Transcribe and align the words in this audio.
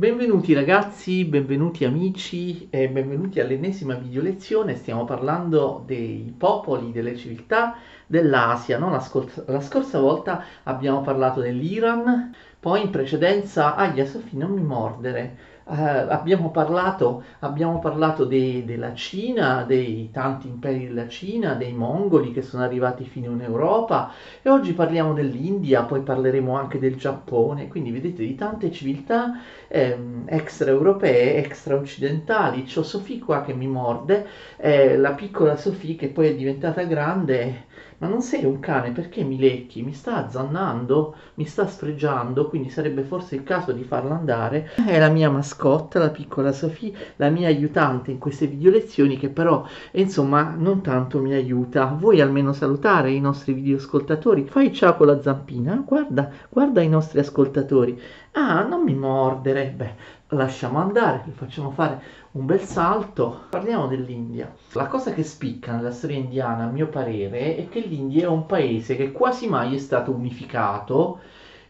Benvenuti 0.00 0.54
ragazzi, 0.54 1.26
benvenuti 1.26 1.84
amici 1.84 2.68
e 2.70 2.88
benvenuti 2.88 3.38
all'ennesima 3.38 3.92
video 3.92 4.22
lezione. 4.22 4.74
Stiamo 4.74 5.04
parlando 5.04 5.82
dei 5.84 6.34
popoli, 6.38 6.90
delle 6.90 7.14
civiltà 7.18 7.76
dell'Asia. 8.06 8.78
No? 8.78 8.88
La, 8.88 9.00
scorsa, 9.00 9.44
la, 9.46 9.60
scorsa 9.60 10.00
volta 10.00 10.42
abbiamo 10.62 11.02
parlato 11.02 11.42
dell'Iran, 11.42 12.34
poi 12.58 12.84
in 12.84 12.88
precedenza, 12.88 13.74
aglia 13.74 14.06
Sofì 14.06 14.38
non 14.38 14.52
mi 14.52 14.62
mordere, 14.62 15.36
abbiamo 15.70 16.50
parlato, 16.50 17.22
abbiamo 17.40 17.78
parlato 17.78 18.24
dei, 18.24 18.64
della 18.64 18.92
Cina, 18.94 19.64
dei 19.64 20.10
tanti 20.10 20.48
imperi 20.48 20.86
della 20.88 21.06
Cina, 21.08 21.54
dei 21.54 21.72
mongoli 21.72 22.32
che 22.32 22.42
sono 22.42 22.62
arrivati 22.64 23.04
fino 23.04 23.30
in 23.32 23.40
Europa 23.42 24.12
e 24.42 24.50
oggi 24.50 24.72
parliamo 24.72 25.12
dell'India, 25.12 25.82
poi 25.84 26.02
parleremo 26.02 26.56
anche 26.56 26.78
del 26.78 26.96
Giappone, 26.96 27.68
quindi 27.68 27.90
vedete 27.92 28.22
di 28.24 28.34
tante 28.34 28.70
civiltà 28.72 29.40
ehm, 29.68 30.24
extraeuropee, 30.26 31.36
extraoccidentali. 31.36 32.64
C'ho 32.64 32.82
Sofì 32.82 33.18
qua 33.18 33.42
che 33.42 33.54
mi 33.54 33.66
morde, 33.68 34.26
eh, 34.56 34.96
la 34.96 35.12
piccola 35.12 35.56
Sofì 35.56 35.96
che 35.96 36.08
poi 36.08 36.28
è 36.28 36.34
diventata 36.34 36.82
grande 36.84 37.66
ma 38.00 38.08
non 38.08 38.22
sei 38.22 38.46
un 38.46 38.60
cane, 38.60 38.92
perché 38.92 39.22
mi 39.22 39.38
lecchi? 39.38 39.82
Mi 39.82 39.92
sta 39.92 40.24
azzannando? 40.24 41.14
Mi 41.34 41.44
sta 41.44 41.66
sfregiando? 41.66 42.48
Quindi 42.48 42.70
sarebbe 42.70 43.02
forse 43.02 43.34
il 43.34 43.42
caso 43.42 43.72
di 43.72 43.84
farla 43.84 44.14
andare. 44.14 44.70
È 44.74 44.98
la 44.98 45.10
mia 45.10 45.28
mascotte, 45.28 45.98
la 45.98 46.08
piccola 46.08 46.50
Sofì, 46.50 46.96
la 47.16 47.28
mia 47.28 47.48
aiutante 47.48 48.10
in 48.10 48.16
queste 48.18 48.46
video 48.46 48.70
lezioni 48.70 49.18
che 49.18 49.28
però, 49.28 49.66
insomma, 49.92 50.54
non 50.56 50.80
tanto 50.80 51.20
mi 51.20 51.34
aiuta. 51.34 51.84
Vuoi 51.86 52.22
almeno 52.22 52.54
salutare 52.54 53.10
i 53.10 53.20
nostri 53.20 53.52
videoascoltatori? 53.52 54.46
Fai 54.46 54.72
ciao 54.72 54.96
con 54.96 55.06
la 55.06 55.20
zampina, 55.20 55.84
guarda, 55.86 56.30
guarda 56.48 56.80
i 56.80 56.88
nostri 56.88 57.18
ascoltatori. 57.18 58.00
Ah, 58.32 58.62
non 58.62 58.82
mi 58.82 58.94
mordere. 58.94 59.74
Beh, 59.76 59.94
lasciamo 60.30 60.78
andare, 60.78 61.24
gli 61.26 61.32
facciamo 61.32 61.70
fare 61.70 62.02
un 62.32 62.46
bel 62.46 62.60
salto. 62.60 63.44
Parliamo 63.48 63.86
dell'India. 63.86 64.52
La 64.72 64.86
cosa 64.86 65.12
che 65.12 65.22
spicca 65.22 65.74
nella 65.74 65.90
storia 65.90 66.18
indiana, 66.18 66.64
a 66.64 66.70
mio 66.70 66.88
parere, 66.88 67.56
è 67.56 67.68
che 67.68 67.80
l'India 67.80 68.24
è 68.24 68.28
un 68.28 68.46
paese 68.46 68.96
che 68.96 69.12
quasi 69.12 69.48
mai 69.48 69.74
è 69.74 69.78
stato 69.78 70.12
unificato 70.12 71.20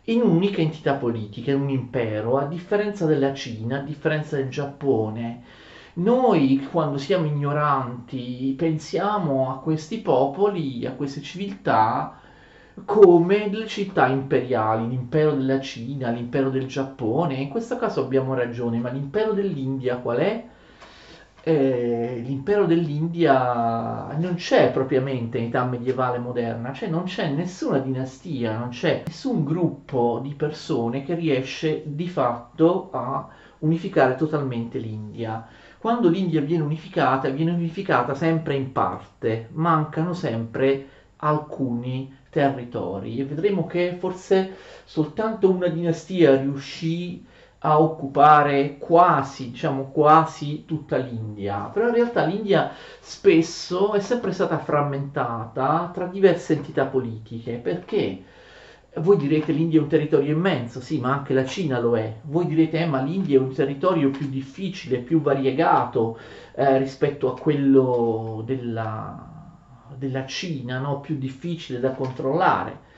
in 0.04 0.22
un'unica 0.22 0.60
entità 0.60 0.94
politica, 0.94 1.52
in 1.52 1.60
un 1.60 1.68
impero, 1.70 2.38
a 2.38 2.46
differenza 2.46 3.06
della 3.06 3.32
Cina, 3.34 3.78
a 3.78 3.82
differenza 3.82 4.36
del 4.36 4.48
Giappone. 4.48 5.42
Noi, 5.94 6.68
quando 6.70 6.98
siamo 6.98 7.26
ignoranti, 7.26 8.54
pensiamo 8.56 9.50
a 9.50 9.58
questi 9.58 9.98
popoli, 9.98 10.86
a 10.86 10.92
queste 10.92 11.20
civiltà, 11.20 12.19
come 12.84 13.48
le 13.48 13.66
città 13.66 14.06
imperiali, 14.06 14.88
l'impero 14.88 15.32
della 15.32 15.60
Cina, 15.60 16.10
l'impero 16.10 16.50
del 16.50 16.66
Giappone, 16.66 17.34
in 17.34 17.48
questo 17.48 17.76
caso 17.76 18.02
abbiamo 18.02 18.34
ragione, 18.34 18.78
ma 18.78 18.90
l'impero 18.90 19.32
dell'India 19.32 19.96
qual 19.96 20.18
è? 20.18 20.44
Eh, 21.42 22.22
l'impero 22.22 22.66
dell'India 22.66 24.14
non 24.18 24.34
c'è 24.34 24.70
propriamente 24.72 25.38
in 25.38 25.46
età 25.46 25.64
medievale 25.64 26.18
moderna, 26.18 26.72
cioè 26.72 26.88
non 26.88 27.04
c'è 27.04 27.30
nessuna 27.30 27.78
dinastia, 27.78 28.58
non 28.58 28.68
c'è 28.68 29.04
nessun 29.06 29.44
gruppo 29.44 30.20
di 30.22 30.34
persone 30.34 31.02
che 31.02 31.14
riesce 31.14 31.82
di 31.86 32.08
fatto 32.08 32.90
a 32.92 33.26
unificare 33.60 34.16
totalmente 34.16 34.78
l'India. 34.78 35.46
Quando 35.78 36.10
l'India 36.10 36.42
viene 36.42 36.62
unificata, 36.62 37.30
viene 37.30 37.52
unificata 37.52 38.14
sempre 38.14 38.54
in 38.54 38.70
parte, 38.72 39.48
mancano 39.52 40.12
sempre 40.12 40.88
alcuni 41.16 42.18
territori 42.30 43.18
e 43.18 43.24
vedremo 43.24 43.66
che 43.66 43.96
forse 43.98 44.56
soltanto 44.84 45.50
una 45.50 45.68
dinastia 45.68 46.36
riuscì 46.36 47.26
a 47.62 47.80
occupare 47.80 48.78
quasi, 48.78 49.50
diciamo 49.50 49.90
quasi 49.90 50.64
tutta 50.64 50.96
l'India, 50.96 51.70
però 51.72 51.88
in 51.88 51.94
realtà 51.94 52.24
l'India 52.24 52.72
spesso 53.00 53.92
è 53.92 54.00
sempre 54.00 54.32
stata 54.32 54.58
frammentata 54.58 55.90
tra 55.92 56.06
diverse 56.06 56.54
entità 56.54 56.86
politiche, 56.86 57.56
perché 57.56 58.22
voi 58.96 59.16
direte 59.18 59.52
l'India 59.52 59.78
è 59.78 59.82
un 59.82 59.88
territorio 59.88 60.34
immenso, 60.34 60.80
sì, 60.80 60.98
ma 60.98 61.12
anche 61.12 61.34
la 61.34 61.44
Cina 61.44 61.78
lo 61.78 61.96
è. 61.96 62.16
Voi 62.22 62.46
direte, 62.46 62.78
eh, 62.80 62.86
ma 62.86 63.00
l'India 63.02 63.38
è 63.38 63.42
un 63.42 63.52
territorio 63.52 64.10
più 64.10 64.28
difficile, 64.28 64.98
più 64.98 65.20
variegato 65.20 66.18
eh, 66.54 66.78
rispetto 66.78 67.30
a 67.30 67.38
quello 67.38 68.42
della, 68.44 69.29
della 70.00 70.26
Cina, 70.26 70.78
no? 70.78 71.00
più 71.00 71.16
difficile 71.18 71.78
da 71.78 71.92
controllare. 71.92 72.88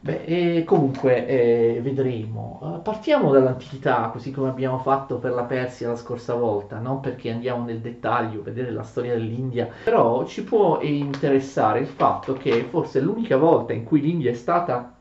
Beh, 0.00 0.64
comunque 0.66 1.26
eh, 1.28 1.80
vedremo. 1.80 2.58
Uh, 2.60 2.82
partiamo 2.82 3.30
dall'antichità, 3.30 4.08
così 4.08 4.32
come 4.32 4.48
abbiamo 4.48 4.78
fatto 4.78 5.18
per 5.18 5.30
la 5.30 5.44
Persia 5.44 5.86
la 5.88 5.96
scorsa 5.96 6.34
volta, 6.34 6.78
non 6.78 6.98
perché 6.98 7.30
andiamo 7.30 7.64
nel 7.64 7.78
dettaglio, 7.78 8.42
vedere 8.42 8.72
la 8.72 8.82
storia 8.82 9.14
dell'India, 9.14 9.68
però 9.84 10.24
ci 10.26 10.42
può 10.42 10.80
interessare 10.80 11.78
il 11.78 11.86
fatto 11.86 12.32
che 12.32 12.66
forse 12.68 13.00
l'unica 13.00 13.36
volta 13.36 13.74
in 13.74 13.84
cui 13.84 14.00
l'India 14.00 14.32
è 14.32 14.34
stata 14.34 14.92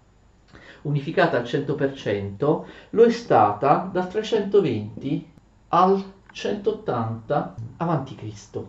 unificata 0.84 1.38
al 1.38 1.44
100% 1.44 2.64
lo 2.92 3.04
è 3.04 3.10
stata 3.10 3.90
dal 3.92 4.08
320 4.08 5.32
al 5.70 6.04
180 6.32 7.56
a.C. 7.78 8.60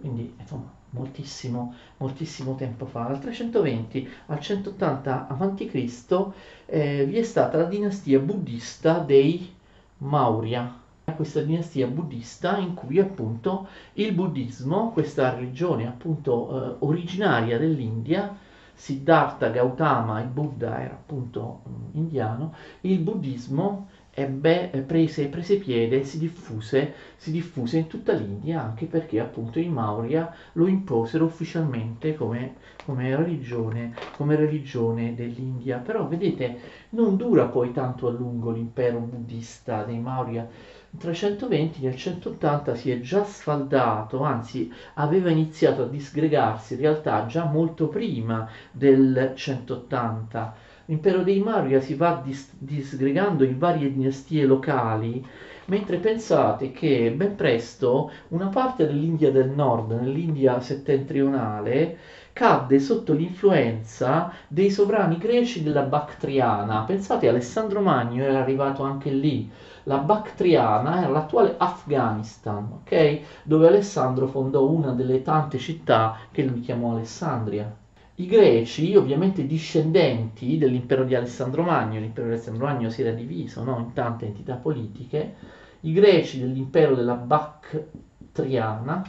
Quindi, 0.00 0.34
insomma, 0.38 0.77
moltissimo, 0.98 1.74
moltissimo 1.98 2.56
tempo 2.56 2.84
fa, 2.86 3.04
dal 3.04 3.20
320 3.20 4.08
al 4.26 4.40
180 4.40 5.28
a.C. 5.28 6.32
Eh, 6.66 7.04
vi 7.06 7.16
è 7.16 7.22
stata 7.22 7.58
la 7.58 7.64
dinastia 7.64 8.18
buddista 8.18 8.98
dei 8.98 9.54
Maurya, 9.98 10.80
questa 11.16 11.40
dinastia 11.40 11.86
buddista 11.86 12.58
in 12.58 12.74
cui 12.74 12.98
appunto 12.98 13.68
il 13.94 14.12
buddismo, 14.12 14.90
questa 14.90 15.34
religione 15.34 15.86
appunto 15.86 16.50
eh, 16.50 16.76
originaria 16.80 17.58
dell'India, 17.58 18.36
Siddhartha 18.74 19.48
Gautama, 19.48 20.20
il 20.20 20.28
Buddha 20.28 20.80
era 20.80 20.94
appunto 20.94 21.62
um, 21.64 21.88
indiano, 21.94 22.54
il 22.82 23.00
buddismo 23.00 23.88
ebbe, 24.18 24.84
prese, 24.84 25.28
prese 25.28 25.58
piede 25.58 26.00
e 26.00 26.04
si 26.04 26.18
diffuse, 26.18 26.92
si 27.16 27.30
diffuse 27.30 27.78
in 27.78 27.86
tutta 27.86 28.12
l'India 28.12 28.60
anche 28.60 28.86
perché 28.86 29.20
appunto 29.20 29.60
i 29.60 29.68
Maurya 29.68 30.34
lo 30.54 30.66
imposero 30.66 31.24
ufficialmente 31.24 32.16
come, 32.16 32.56
come, 32.84 33.14
religione, 33.14 33.94
come 34.16 34.34
religione 34.34 35.14
dell'India. 35.14 35.78
Però 35.78 36.08
vedete, 36.08 36.58
non 36.90 37.16
dura 37.16 37.46
poi 37.46 37.70
tanto 37.72 38.08
a 38.08 38.10
lungo 38.10 38.50
l'impero 38.50 38.98
buddista 38.98 39.84
dei 39.84 40.00
Maurya. 40.00 40.48
320 40.96 41.82
nel 41.82 41.94
180 41.94 42.74
si 42.74 42.90
è 42.90 42.98
già 43.00 43.22
sfaldato, 43.22 44.22
anzi 44.22 44.72
aveva 44.94 45.30
iniziato 45.30 45.82
a 45.82 45.86
disgregarsi 45.86 46.74
in 46.74 46.80
realtà 46.80 47.26
già 47.26 47.44
molto 47.44 47.88
prima 47.88 48.48
del 48.72 49.32
180 49.34 50.66
L'impero 50.88 51.22
dei 51.22 51.40
Maurya 51.40 51.80
si 51.80 51.94
va 51.94 52.20
dis- 52.22 52.52
disgregando 52.58 53.44
in 53.44 53.58
varie 53.58 53.92
dinastie 53.92 54.44
locali, 54.44 55.24
mentre 55.66 55.98
pensate 55.98 56.72
che 56.72 57.12
ben 57.12 57.36
presto 57.36 58.10
una 58.30 58.48
parte 58.48 58.84
dell'India 58.84 59.30
del 59.30 59.50
nord, 59.50 59.92
nell'India 59.92 60.58
settentrionale, 60.60 61.96
cadde 62.32 62.80
sotto 62.80 63.12
l'influenza 63.12 64.32
dei 64.48 64.68
sovrani 64.68 65.16
greci 65.16 65.62
della 65.62 65.82
Bactriana. 65.82 66.82
Pensate, 66.82 67.28
Alessandro 67.28 67.80
Magno 67.80 68.24
era 68.24 68.40
arrivato 68.40 68.82
anche 68.82 69.10
lì. 69.10 69.48
La 69.84 69.98
Bactriana 69.98 70.98
era 71.02 71.08
l'attuale 71.08 71.54
Afghanistan, 71.56 72.68
ok? 72.80 73.20
Dove 73.44 73.68
Alessandro 73.68 74.26
fondò 74.26 74.68
una 74.68 74.90
delle 74.92 75.22
tante 75.22 75.58
città 75.58 76.18
che 76.32 76.42
lui 76.42 76.58
chiamò 76.60 76.92
Alessandria. 76.94 77.72
I 78.20 78.26
greci, 78.26 78.96
ovviamente 78.96 79.46
discendenti 79.46 80.58
dell'impero 80.58 81.04
di 81.04 81.14
Alessandro 81.14 81.62
Magno, 81.62 82.00
l'impero 82.00 82.26
di 82.26 82.32
Alessandro 82.32 82.66
Magno 82.66 82.90
si 82.90 83.02
era 83.02 83.12
diviso 83.12 83.62
no, 83.62 83.78
in 83.78 83.92
tante 83.92 84.26
entità 84.26 84.56
politiche, 84.56 85.34
i 85.82 85.92
greci 85.92 86.40
dell'impero 86.40 86.96
della 86.96 87.14
Bactriana 87.14 89.04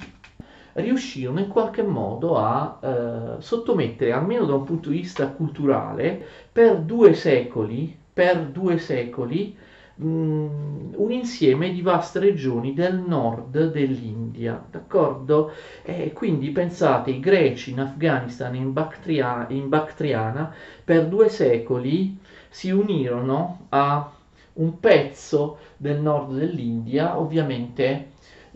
riuscirono 0.74 1.39
in 1.39 1.48
qualche 1.48 1.81
modo 1.81 2.38
a 2.38 2.80
eh, 2.83 3.42
sottomettere, 3.42 4.12
almeno 4.12 4.45
da 4.45 4.54
un 4.54 4.63
punto 4.63 4.89
di 4.89 4.98
vista 4.98 5.28
culturale, 5.30 6.24
per 6.51 6.78
due 6.81 7.16
secoli, 7.16 7.98
per 8.13 8.45
due 8.45 8.78
secoli 8.78 9.57
un 10.01 11.12
insieme 11.12 11.72
di 11.72 11.81
vaste 11.81 12.19
regioni 12.19 12.74
del 12.74 13.00
nord 13.00 13.72
dell'India, 13.72 14.63
d'accordo? 14.69 15.51
E 15.84 16.13
quindi 16.13 16.51
pensate, 16.51 17.12
i 17.12 17.19
greci 17.19 17.72
in 17.72 17.80
Afghanistan 17.80 18.54
e 18.54 18.57
in, 18.57 18.72
Bactria, 18.72 19.46
in 19.50 19.68
Bactriana 19.68 20.54
per 20.84 21.07
due 21.07 21.30
secoli 21.30 22.18
si 22.50 22.72
unirono 22.72 23.66
a 23.69 24.12
un 24.54 24.80
pezzo 24.80 25.57
del 25.78 26.00
nord 26.00 26.34
dell'India, 26.34 27.19
ovviamente 27.19 28.08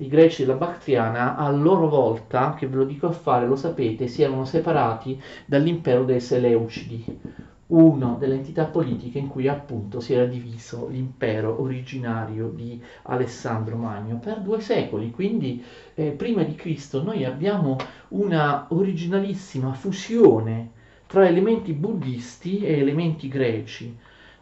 i 0.04 0.08
greci 0.08 0.46
della 0.46 0.58
Bactriana 0.58 1.36
a 1.36 1.50
loro 1.52 1.88
volta, 1.88 2.56
che 2.58 2.68
ve 2.68 2.76
lo 2.76 2.86
dico 2.86 3.08
a 3.08 3.12
fare, 3.12 3.48
lo 3.48 3.56
sapete, 3.56 4.08
si 4.08 4.22
erano 4.22 4.46
separati 4.46 5.22
dall'impero 5.46 6.04
dei 6.04 6.20
Seleucidi 6.20 7.42
una 7.74 8.16
delle 8.20 8.36
entità 8.36 8.66
politiche 8.66 9.18
in 9.18 9.28
cui 9.28 9.48
appunto 9.48 10.00
si 10.00 10.14
era 10.14 10.26
diviso 10.26 10.88
l'impero 10.90 11.60
originario 11.60 12.50
di 12.50 12.80
Alessandro 13.04 13.78
Magno 13.78 14.18
per 14.18 14.42
due 14.42 14.60
secoli. 14.60 15.10
Quindi 15.12 15.64
eh, 15.96 16.12
prima 16.12 16.44
di 16.44 16.56
Cristo 16.56 17.02
noi 17.02 17.26
abbiamo 17.26 17.78
una 18.10 18.68
originalissima 18.70 19.74
fusione 19.74 20.70
tra 21.08 21.28
elementi 21.28 21.74
buddisti 21.74 22.60
e 22.60 22.78
elementi 22.80 23.28
greci. 23.28 23.96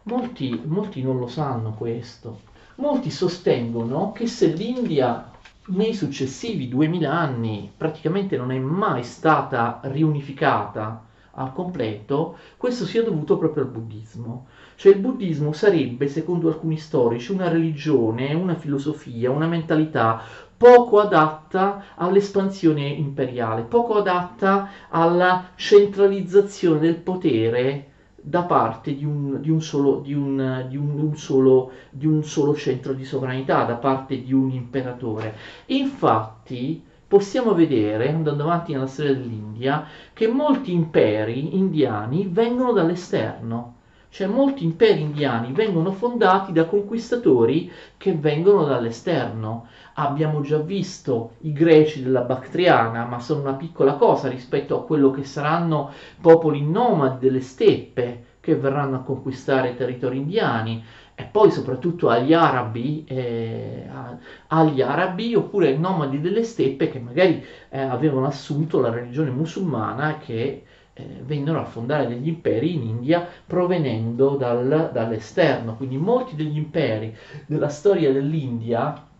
Molti, 0.04 0.60
molti 0.64 1.00
non 1.00 1.18
lo 1.18 1.26
sanno 1.26 1.72
questo. 1.72 2.40
Molti 2.76 3.10
sostengono 3.10 4.12
che 4.12 4.26
se 4.26 4.48
l'India 4.48 5.31
nei 5.66 5.94
successivi 5.94 6.68
2000 6.68 7.12
anni 7.12 7.72
praticamente 7.76 8.36
non 8.36 8.50
è 8.50 8.58
mai 8.58 9.04
stata 9.04 9.80
riunificata 9.84 11.06
al 11.34 11.52
completo, 11.52 12.36
questo 12.56 12.84
sia 12.84 13.02
dovuto 13.02 13.38
proprio 13.38 13.62
al 13.62 13.70
buddismo. 13.70 14.46
Cioè 14.74 14.92
il 14.92 14.98
buddismo 14.98 15.52
sarebbe, 15.52 16.08
secondo 16.08 16.48
alcuni 16.48 16.76
storici, 16.76 17.32
una 17.32 17.48
religione, 17.48 18.34
una 18.34 18.54
filosofia, 18.54 19.30
una 19.30 19.46
mentalità 19.46 20.20
poco 20.56 21.00
adatta 21.00 21.84
all'espansione 21.94 22.86
imperiale, 22.86 23.62
poco 23.62 23.98
adatta 23.98 24.68
alla 24.88 25.50
centralizzazione 25.54 26.80
del 26.80 26.96
potere 26.96 27.91
da 28.22 28.42
parte 28.44 28.94
di 28.94 29.04
un, 29.04 29.40
di 29.40 29.50
un, 29.50 29.60
solo, 29.60 29.98
di 29.98 30.14
un, 30.14 30.66
di 30.68 30.76
un 30.76 31.16
solo, 31.16 31.72
solo 32.20 32.54
centro 32.54 32.92
di 32.92 33.04
sovranità, 33.04 33.64
da 33.64 33.74
parte 33.74 34.22
di 34.22 34.32
un 34.32 34.50
imperatore. 34.50 35.34
Infatti, 35.66 36.82
possiamo 37.08 37.52
vedere, 37.52 38.08
andando 38.08 38.44
avanti 38.44 38.72
nella 38.72 38.86
storia 38.86 39.12
dell'India, 39.14 39.86
che 40.12 40.28
molti 40.28 40.72
imperi 40.72 41.56
indiani 41.56 42.28
vengono 42.30 42.72
dall'esterno. 42.72 43.74
Cioè 44.08 44.26
molti 44.26 44.62
imperi 44.64 45.00
indiani 45.00 45.52
vengono 45.52 45.90
fondati 45.90 46.52
da 46.52 46.66
conquistatori 46.66 47.72
che 47.96 48.14
vengono 48.14 48.64
dall'esterno. 48.64 49.66
Abbiamo 49.94 50.40
già 50.40 50.58
visto 50.58 51.32
i 51.40 51.52
greci 51.52 52.02
della 52.02 52.22
Bactriana, 52.22 53.04
ma 53.04 53.18
sono 53.20 53.40
una 53.40 53.54
piccola 53.54 53.94
cosa 53.94 54.28
rispetto 54.28 54.76
a 54.76 54.84
quello 54.84 55.10
che 55.10 55.24
saranno 55.24 55.90
popoli 56.20 56.66
nomadi 56.66 57.26
delle 57.26 57.40
steppe 57.40 58.24
che 58.40 58.56
verranno 58.56 58.96
a 58.96 59.02
conquistare 59.02 59.76
territori 59.76 60.16
indiani 60.16 60.82
e 61.14 61.24
poi 61.24 61.50
soprattutto 61.50 62.08
agli 62.08 62.32
arabi, 62.32 63.04
eh, 63.06 63.86
agli 64.48 64.80
arabi 64.80 65.34
oppure 65.34 65.68
ai 65.68 65.78
nomadi 65.78 66.20
delle 66.20 66.42
steppe 66.42 66.90
che 66.90 66.98
magari 66.98 67.44
eh, 67.68 67.80
avevano 67.80 68.26
assunto 68.26 68.80
la 68.80 68.90
religione 68.90 69.30
musulmana 69.30 70.16
che 70.18 70.64
eh, 70.94 71.04
vennero 71.22 71.60
a 71.60 71.64
fondare 71.64 72.06
degli 72.08 72.28
imperi 72.28 72.74
in 72.74 72.82
India 72.82 73.28
provenendo 73.46 74.36
dal, 74.36 74.90
dall'esterno. 74.92 75.76
Quindi 75.76 75.98
molti 75.98 76.34
degli 76.34 76.56
imperi 76.56 77.14
della 77.46 77.68
storia 77.68 78.10
dell'India 78.10 79.10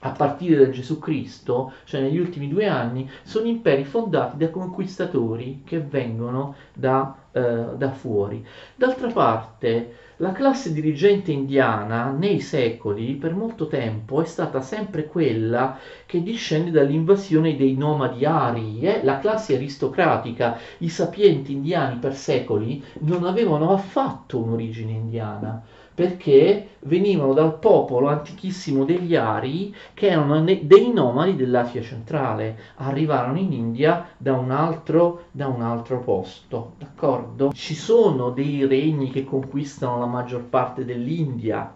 a 0.00 0.10
partire 0.10 0.56
da 0.56 0.70
Gesù 0.70 0.98
Cristo, 0.98 1.72
cioè 1.84 2.00
negli 2.00 2.18
ultimi 2.18 2.48
due 2.48 2.66
anni, 2.66 3.08
sono 3.22 3.46
imperi 3.46 3.84
fondati 3.84 4.36
da 4.36 4.50
conquistatori 4.50 5.62
che 5.64 5.80
vengono 5.80 6.54
da, 6.72 7.16
eh, 7.32 7.76
da 7.76 7.90
fuori. 7.90 8.44
D'altra 8.74 9.08
parte, 9.08 9.96
la 10.16 10.32
classe 10.32 10.72
dirigente 10.72 11.32
indiana 11.32 12.10
nei 12.10 12.40
secoli 12.40 13.14
per 13.14 13.34
molto 13.34 13.68
tempo 13.68 14.20
è 14.20 14.26
stata 14.26 14.60
sempre 14.60 15.06
quella 15.06 15.78
che 16.04 16.22
discende 16.22 16.70
dall'invasione 16.70 17.56
dei 17.56 17.74
nomadi 17.74 18.24
arii, 18.24 18.80
eh? 18.82 19.00
la 19.02 19.18
classe 19.18 19.54
aristocratica, 19.54 20.58
i 20.78 20.88
sapienti 20.88 21.52
indiani 21.52 21.96
per 21.96 22.14
secoli 22.14 22.84
non 23.00 23.24
avevano 23.24 23.72
affatto 23.72 24.38
un'origine 24.38 24.92
indiana 24.92 25.62
perché 26.00 26.78
venivano 26.84 27.34
dal 27.34 27.58
popolo 27.58 28.08
antichissimo 28.08 28.86
degli 28.86 29.14
Ari 29.14 29.74
che 29.92 30.08
erano 30.08 30.42
dei 30.42 30.90
nomadi 30.94 31.36
dell'Asia 31.36 31.82
centrale, 31.82 32.58
arrivarono 32.76 33.38
in 33.38 33.52
India 33.52 34.08
da 34.16 34.32
un 34.32 34.50
altro, 34.50 35.24
da 35.30 35.48
un 35.48 35.60
altro 35.60 36.00
posto, 36.00 36.72
d'accordo? 36.78 37.52
Ci 37.52 37.74
sono 37.74 38.30
dei 38.30 38.66
regni 38.66 39.10
che 39.10 39.24
conquistano 39.24 39.98
la 39.98 40.06
maggior 40.06 40.44
parte 40.44 40.86
dell'India, 40.86 41.70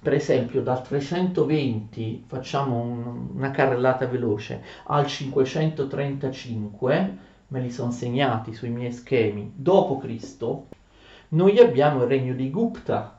per 0.00 0.14
esempio 0.14 0.62
dal 0.62 0.80
320, 0.80 2.24
facciamo 2.28 2.80
un, 2.80 3.28
una 3.34 3.50
carrellata 3.50 4.06
veloce, 4.06 4.62
al 4.84 5.06
535, 5.06 7.16
me 7.48 7.60
li 7.60 7.70
sono 7.70 7.90
segnati 7.90 8.54
sui 8.54 8.70
miei 8.70 8.92
schemi, 8.92 9.52
dopo 9.54 9.98
Cristo, 9.98 10.68
noi 11.28 11.58
abbiamo 11.58 12.04
il 12.04 12.08
regno 12.08 12.32
di 12.32 12.50
Gupta, 12.50 13.15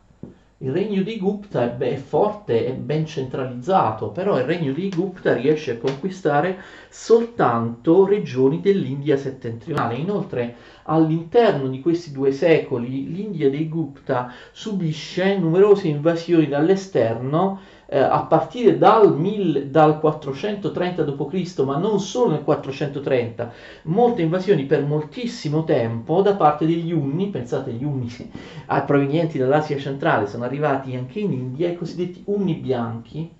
il 0.61 0.71
regno 0.71 1.03
di 1.03 1.19
Gupta 1.19 1.61
è, 1.63 1.77
è 1.77 1.95
forte 1.97 2.65
e 2.65 2.73
ben 2.73 3.05
centralizzato, 3.05 4.09
però 4.09 4.37
il 4.39 4.45
regno 4.45 4.73
di 4.73 4.89
Gupta 4.89 5.33
riesce 5.33 5.73
a 5.73 5.77
conquistare 5.77 6.57
soltanto 6.89 8.07
regioni 8.07 8.59
dell'India 8.59 9.17
settentrionale. 9.17 9.95
Inoltre, 9.95 10.55
all'interno 10.83 11.67
di 11.67 11.79
questi 11.79 12.11
due 12.11 12.31
secoli, 12.31 13.11
l'India 13.11 13.51
dei 13.51 13.69
Gupta 13.69 14.31
subisce 14.51 15.37
numerose 15.37 15.89
invasioni 15.89 16.47
dall'esterno 16.47 17.59
eh, 17.87 17.97
a 17.97 18.23
partire 18.23 18.77
dal, 18.77 19.17
mil, 19.17 19.67
dal 19.67 19.99
430 19.99 21.03
d.C., 21.03 21.59
ma 21.61 21.77
non 21.77 21.99
solo 21.99 22.31
nel 22.31 22.43
430, 22.43 23.51
molte 23.83 24.21
invasioni 24.21 24.65
per 24.65 24.83
moltissimo 24.83 25.63
tempo 25.63 26.21
da 26.21 26.35
parte 26.35 26.65
degli 26.65 26.91
Unni, 26.91 27.29
pensate 27.29 27.71
gli 27.71 27.83
Unni 27.83 28.09
provenienti 28.85 29.37
dall'Asia 29.37 29.77
centrale 29.77 30.27
sono 30.27 30.43
arrivati 30.43 30.95
anche 30.95 31.19
in 31.19 31.31
India, 31.31 31.69
i 31.69 31.77
cosiddetti 31.77 32.23
Unni 32.25 32.55
bianchi 32.55 33.31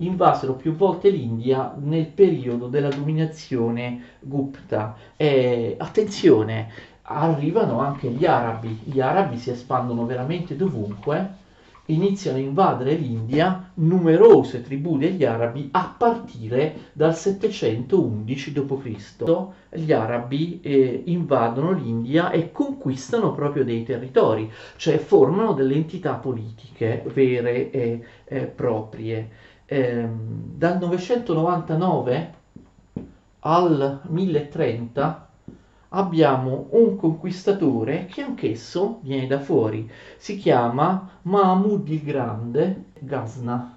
invasero 0.00 0.52
più 0.52 0.76
volte 0.76 1.08
l'India 1.08 1.74
nel 1.76 2.06
periodo 2.06 2.68
della 2.68 2.88
dominazione 2.88 4.16
Gupta. 4.20 4.96
E, 5.16 5.74
attenzione, 5.76 6.70
arrivano 7.02 7.80
anche 7.80 8.08
gli 8.08 8.24
arabi, 8.24 8.78
gli 8.84 9.00
arabi 9.00 9.38
si 9.38 9.50
espandono 9.50 10.06
veramente 10.06 10.54
dovunque 10.54 11.46
iniziano 11.88 12.38
a 12.38 12.40
invadere 12.40 12.94
l'India 12.94 13.70
numerose 13.74 14.62
tribù 14.62 14.98
degli 14.98 15.24
arabi 15.24 15.68
a 15.72 15.94
partire 15.96 16.90
dal 16.92 17.14
711 17.14 18.52
d.C. 18.52 19.46
Gli 19.70 19.92
arabi 19.92 20.60
eh, 20.62 21.02
invadono 21.06 21.72
l'India 21.72 22.30
e 22.30 22.52
conquistano 22.52 23.32
proprio 23.32 23.64
dei 23.64 23.84
territori, 23.84 24.50
cioè 24.76 24.98
formano 24.98 25.52
delle 25.52 25.74
entità 25.74 26.14
politiche 26.14 27.04
vere 27.12 27.70
e 27.70 28.02
eh, 28.24 28.40
proprie. 28.44 29.28
Eh, 29.64 30.08
dal 30.08 30.78
999 30.78 32.34
al 33.40 34.00
1030 34.08 35.27
abbiamo 35.90 36.66
un 36.70 36.96
conquistatore 36.96 38.06
che 38.06 38.22
anch'esso 38.22 38.98
viene 39.02 39.26
da 39.26 39.40
fuori, 39.40 39.90
si 40.16 40.36
chiama 40.36 41.08
Mahmud 41.22 41.88
il 41.88 42.02
Grande 42.02 42.84
Ghazna 42.98 43.76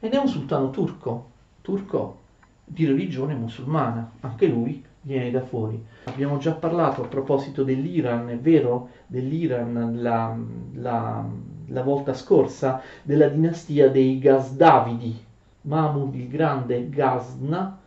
ed 0.00 0.12
è 0.12 0.16
un 0.16 0.28
sultano 0.28 0.70
turco, 0.70 1.30
turco 1.60 2.18
di 2.64 2.86
religione 2.86 3.34
musulmana, 3.34 4.12
anche 4.20 4.46
lui 4.46 4.82
viene 5.02 5.30
da 5.30 5.42
fuori. 5.42 5.82
Abbiamo 6.04 6.38
già 6.38 6.52
parlato 6.52 7.02
a 7.02 7.08
proposito 7.08 7.62
dell'Iran, 7.62 8.28
è 8.28 8.38
vero, 8.38 8.90
dell'Iran 9.06 9.98
la, 10.00 10.36
la, 10.74 11.24
la 11.66 11.82
volta 11.82 12.14
scorsa, 12.14 12.80
della 13.02 13.28
dinastia 13.28 13.90
dei 13.90 14.18
Gazdavidi, 14.18 15.24
Mahmud 15.62 16.14
il 16.14 16.28
Grande 16.28 16.88
Ghazna 16.88 17.79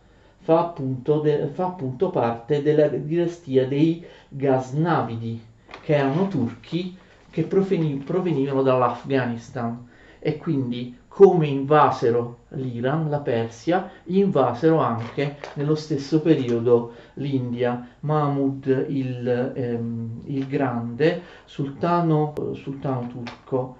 fa 0.44 0.60
appunto, 0.60 1.20
de, 1.20 1.48
fa 1.54 1.64
appunto 1.64 2.10
parte 2.10 2.60
della 2.62 2.86
dinastia 2.88 3.66
dei 3.66 4.04
Ghaznavidi, 4.28 5.42
che 5.80 5.94
erano 5.94 6.28
turchi 6.28 6.96
che 7.30 7.44
provenivano 7.44 8.62
dall'Afghanistan. 8.62 9.88
E 10.18 10.36
quindi 10.36 10.96
come 11.08 11.46
invasero 11.46 12.40
l'Iran, 12.50 13.08
la 13.08 13.20
Persia, 13.20 13.90
invasero 14.04 14.78
anche 14.80 15.36
nello 15.54 15.74
stesso 15.74 16.20
periodo 16.20 16.92
l'India. 17.14 17.88
Mahmud 18.00 18.86
il, 18.88 19.52
ehm, 19.54 20.20
il 20.26 20.46
Grande, 20.46 21.22
sultano, 21.46 22.34
sultano, 22.52 23.06
turco, 23.06 23.76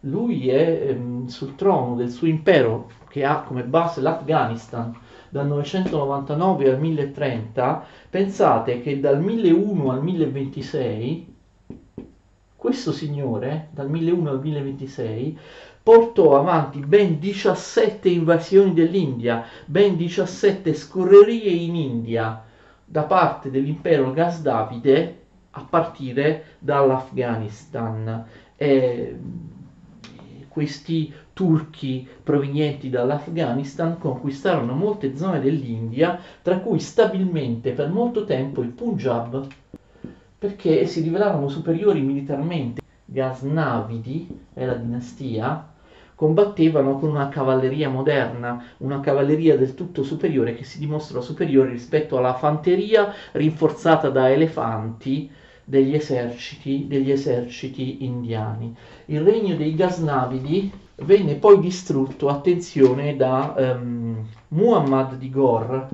lui 0.00 0.48
è 0.48 0.88
ehm, 0.88 1.26
sul 1.26 1.56
trono 1.56 1.94
del 1.94 2.10
suo 2.10 2.26
impero 2.26 2.88
che 3.08 3.24
ha 3.24 3.42
come 3.42 3.64
base 3.64 4.00
l'Afghanistan 4.00 4.94
dal 5.36 5.46
999 5.48 6.70
al 6.70 6.80
1030, 6.80 7.86
pensate 8.08 8.80
che 8.80 8.98
dal 8.98 9.20
1001 9.20 9.90
al 9.90 10.02
1026 10.02 11.34
questo 12.56 12.90
signore, 12.90 13.68
dal 13.70 13.90
1001 13.90 14.30
al 14.30 14.40
1026, 14.40 15.38
portò 15.82 16.38
avanti 16.38 16.80
ben 16.80 17.18
17 17.18 18.08
invasioni 18.08 18.72
dell'India, 18.72 19.44
ben 19.66 19.96
17 19.96 20.72
scorrerie 20.72 21.50
in 21.50 21.76
India 21.76 22.42
da 22.82 23.02
parte 23.02 23.50
dell'impero 23.50 24.12
Gasdavide 24.12 25.20
a 25.50 25.66
partire 25.68 26.56
dall'Afghanistan. 26.58 28.26
Eh, 28.56 29.16
questi 30.48 31.12
turchi 31.36 32.08
provenienti 32.22 32.88
dall'Afghanistan 32.88 33.98
conquistarono 33.98 34.72
molte 34.72 35.18
zone 35.18 35.38
dell'India, 35.38 36.18
tra 36.40 36.60
cui 36.60 36.80
stabilmente 36.80 37.72
per 37.72 37.90
molto 37.90 38.24
tempo 38.24 38.62
il 38.62 38.70
Punjab, 38.70 39.46
perché 40.38 40.86
si 40.86 41.02
rivelarono 41.02 41.50
superiori 41.50 42.00
militarmente. 42.00 42.80
Ghaznavidi 43.04 44.46
e 44.54 44.64
la 44.64 44.76
dinastia 44.76 45.74
combattevano 46.14 46.98
con 46.98 47.10
una 47.10 47.28
cavalleria 47.28 47.90
moderna, 47.90 48.64
una 48.78 49.00
cavalleria 49.00 49.58
del 49.58 49.74
tutto 49.74 50.04
superiore 50.04 50.54
che 50.54 50.64
si 50.64 50.78
dimostrò 50.78 51.20
superiore 51.20 51.68
rispetto 51.68 52.16
alla 52.16 52.32
fanteria 52.32 53.12
rinforzata 53.32 54.08
da 54.08 54.30
elefanti 54.30 55.30
degli 55.62 55.94
eserciti, 55.94 56.86
degli 56.88 57.10
eserciti 57.10 58.06
indiani. 58.06 58.74
Il 59.06 59.20
regno 59.20 59.54
dei 59.54 59.74
Ghaznavidi 59.74 60.84
venne 60.96 61.36
poi 61.36 61.60
distrutto, 61.60 62.28
attenzione, 62.28 63.14
da 63.16 63.54
um, 63.56 64.26
Muhammad 64.48 65.16
di 65.16 65.30
Gor, 65.30 65.88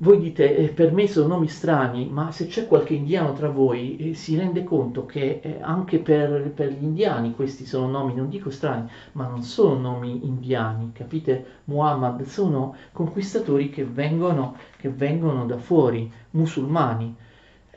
voi 0.01 0.21
dite, 0.21 0.57
eh, 0.57 0.69
per 0.69 0.93
me 0.93 1.09
sono 1.09 1.27
nomi 1.27 1.49
strani, 1.49 2.07
ma 2.09 2.31
se 2.31 2.47
c'è 2.47 2.69
qualche 2.69 2.95
indiano 2.95 3.33
tra 3.33 3.49
voi 3.49 3.97
eh, 3.97 4.15
si 4.15 4.37
rende 4.37 4.63
conto 4.63 5.07
che 5.07 5.41
eh, 5.43 5.59
anche 5.61 5.99
per, 5.99 6.53
per, 6.53 6.71
gli 6.71 6.85
indiani 6.85 7.35
questi 7.35 7.67
sono 7.67 7.89
nomi, 7.89 8.15
non 8.15 8.29
dico 8.29 8.51
strani, 8.51 8.89
ma 9.13 9.27
non 9.27 9.43
sono 9.43 9.77
nomi 9.77 10.25
indiani, 10.25 10.93
capite? 10.93 11.63
Muhammad 11.65 12.23
sono 12.27 12.77
conquistatori 12.93 13.71
che 13.71 13.85
vengono, 13.85 14.57
che 14.77 14.89
vengono 14.89 15.47
da 15.47 15.59
fuori, 15.59 16.11
musulmani. 16.31 17.17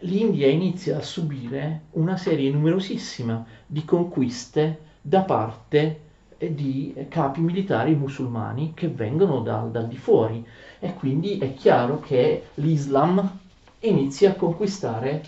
L'India 0.01 0.47
inizia 0.47 0.97
a 0.97 1.01
subire 1.01 1.81
una 1.91 2.17
serie 2.17 2.51
numerosissima 2.51 3.43
di 3.65 3.83
conquiste 3.83 4.79
da 5.01 5.21
parte 5.21 6.09
di 6.37 6.93
capi 7.07 7.39
militari 7.39 7.95
musulmani 7.95 8.73
che 8.73 8.87
vengono 8.87 9.41
dal, 9.41 9.69
dal 9.69 9.87
di 9.87 9.97
fuori 9.97 10.43
e 10.83 10.95
quindi 10.95 11.37
è 11.37 11.53
chiaro 11.53 11.99
che 11.99 12.47
l'Islam 12.55 13.37
inizia 13.81 14.31
a 14.31 14.35
conquistare 14.35 15.23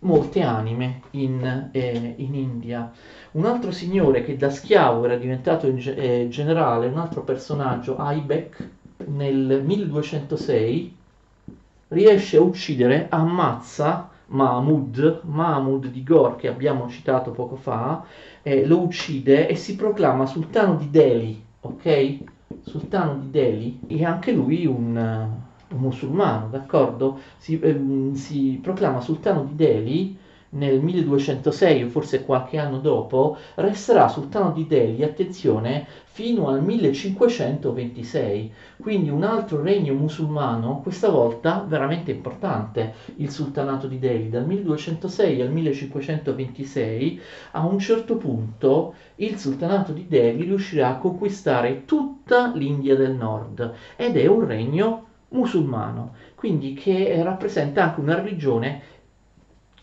molte 0.00 0.42
anime 0.42 1.02
in, 1.12 1.68
eh, 1.70 2.14
in, 2.16 2.34
India. 2.34 2.90
Un 3.32 3.46
altro 3.46 3.70
signore 3.70 4.24
che 4.24 4.36
da 4.36 4.50
schiavo 4.50 5.04
era 5.04 5.16
diventato 5.16 5.68
eh, 5.68 6.26
generale, 6.28 6.88
un 6.88 6.98
altro 6.98 7.22
personaggio, 7.22 7.96
Aibek, 7.96 8.68
nel 9.06 9.62
1206 9.64 10.96
riesce 11.88 12.36
a 12.36 12.40
uccidere, 12.40 13.06
ammazza 13.08 14.10
Mahmud, 14.26 15.20
Mahmud 15.26 15.86
di 15.86 16.02
Gor 16.02 16.34
che 16.34 16.48
abbiamo 16.48 16.88
citato 16.88 17.30
poco 17.30 17.54
fa, 17.54 18.04
eh, 18.42 18.66
lo 18.66 18.80
uccide 18.80 19.46
e 19.46 19.54
si 19.54 19.76
proclama 19.76 20.26
sultano 20.26 20.74
di 20.74 20.90
Delhi, 20.90 21.40
ok? 21.60 22.18
Sultano 22.62 23.16
di 23.18 23.30
Delhi 23.30 23.80
e 23.86 24.04
anche 24.04 24.32
lui 24.32 24.66
un, 24.66 24.96
un 24.96 25.78
musulmano, 25.78 26.48
d'accordo? 26.48 27.20
Si, 27.36 27.58
ehm, 27.60 28.12
si 28.14 28.58
proclama 28.62 29.00
sultano 29.00 29.44
di 29.44 29.54
Delhi 29.54 30.18
nel 30.50 30.80
1206 30.80 31.84
o 31.84 31.88
forse 31.88 32.24
qualche 32.24 32.58
anno 32.58 32.78
dopo, 32.78 33.36
resterà 33.56 34.08
sultano 34.08 34.52
di 34.52 34.66
Delhi, 34.66 35.02
attenzione, 35.04 35.86
fino 36.04 36.48
al 36.48 36.62
1526, 36.62 38.52
quindi 38.80 39.10
un 39.10 39.22
altro 39.22 39.62
regno 39.62 39.94
musulmano, 39.94 40.80
questa 40.82 41.08
volta 41.08 41.64
veramente 41.66 42.10
importante, 42.10 42.94
il 43.16 43.30
sultanato 43.30 43.86
di 43.86 43.98
Delhi, 43.98 44.28
dal 44.28 44.46
1206 44.46 45.40
al 45.40 45.50
1526, 45.52 47.20
a 47.52 47.64
un 47.64 47.78
certo 47.78 48.16
punto 48.16 48.94
il 49.16 49.38
sultanato 49.38 49.92
di 49.92 50.06
Delhi 50.08 50.42
riuscirà 50.44 50.88
a 50.88 50.98
conquistare 50.98 51.84
tutta 51.84 52.52
l'India 52.54 52.96
del 52.96 53.14
nord 53.14 53.72
ed 53.96 54.16
è 54.16 54.26
un 54.26 54.46
regno 54.46 55.06
musulmano, 55.30 56.14
quindi 56.34 56.74
che 56.74 57.22
rappresenta 57.22 57.84
anche 57.84 58.00
una 58.00 58.16
religione 58.16 58.82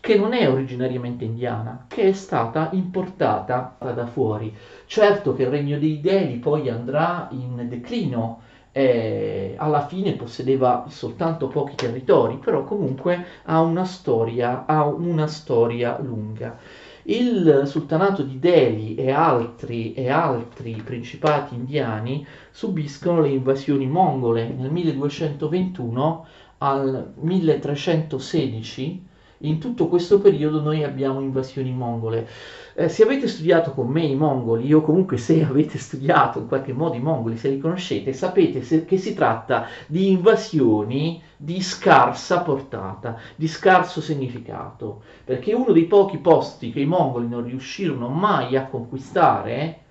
che 0.08 0.16
non 0.16 0.32
è 0.32 0.50
originariamente 0.50 1.26
indiana, 1.26 1.84
che 1.86 2.04
è 2.04 2.12
stata 2.12 2.70
importata 2.72 3.76
da 3.78 4.06
fuori. 4.06 4.56
Certo 4.86 5.34
che 5.34 5.42
il 5.42 5.50
regno 5.50 5.78
dei 5.78 6.00
Deli 6.00 6.36
poi 6.36 6.70
andrà 6.70 7.28
in 7.32 7.66
declino, 7.68 8.40
eh, 8.72 9.52
alla 9.58 9.86
fine 9.86 10.12
possedeva 10.12 10.86
soltanto 10.88 11.48
pochi 11.48 11.74
territori, 11.74 12.38
però 12.38 12.64
comunque 12.64 13.22
ha 13.44 13.60
una 13.60 13.84
storia, 13.84 14.64
ha 14.64 14.86
una 14.86 15.26
storia 15.26 15.98
lunga. 16.00 16.56
Il 17.02 17.64
sultanato 17.66 18.22
di 18.22 18.38
Delhi 18.38 18.94
e 18.94 19.10
altri, 19.10 19.92
e 19.92 20.08
altri 20.08 20.80
principati 20.82 21.54
indiani 21.54 22.26
subiscono 22.50 23.20
le 23.20 23.28
invasioni 23.28 23.86
mongole 23.86 24.48
nel 24.48 24.70
1221 24.70 26.26
al 26.56 27.12
1316 27.14 29.07
in 29.42 29.58
tutto 29.58 29.88
questo 29.88 30.20
periodo 30.20 30.60
noi 30.60 30.82
abbiamo 30.82 31.20
invasioni 31.20 31.70
mongole. 31.72 32.28
Eh, 32.74 32.88
se 32.88 33.02
avete 33.02 33.28
studiato 33.28 33.72
con 33.72 33.88
me 33.88 34.04
i 34.04 34.14
mongoli, 34.14 34.72
o 34.72 34.80
comunque 34.80 35.16
se 35.16 35.42
avete 35.48 35.78
studiato 35.78 36.38
in 36.40 36.48
qualche 36.48 36.72
modo 36.72 36.94
i 36.94 37.00
mongoli, 37.00 37.36
se 37.36 37.50
li 37.50 37.58
conoscete, 37.58 38.12
sapete 38.12 38.62
se, 38.62 38.84
che 38.84 38.98
si 38.98 39.14
tratta 39.14 39.66
di 39.86 40.10
invasioni 40.10 41.22
di 41.36 41.60
scarsa 41.60 42.40
portata, 42.40 43.20
di 43.36 43.46
scarso 43.46 44.00
significato, 44.00 45.02
perché 45.24 45.52
uno 45.52 45.72
dei 45.72 45.84
pochi 45.84 46.18
posti 46.18 46.72
che 46.72 46.80
i 46.80 46.86
mongoli 46.86 47.28
non 47.28 47.44
riuscirono 47.44 48.08
mai 48.08 48.56
a 48.56 48.66
conquistare 48.66 49.82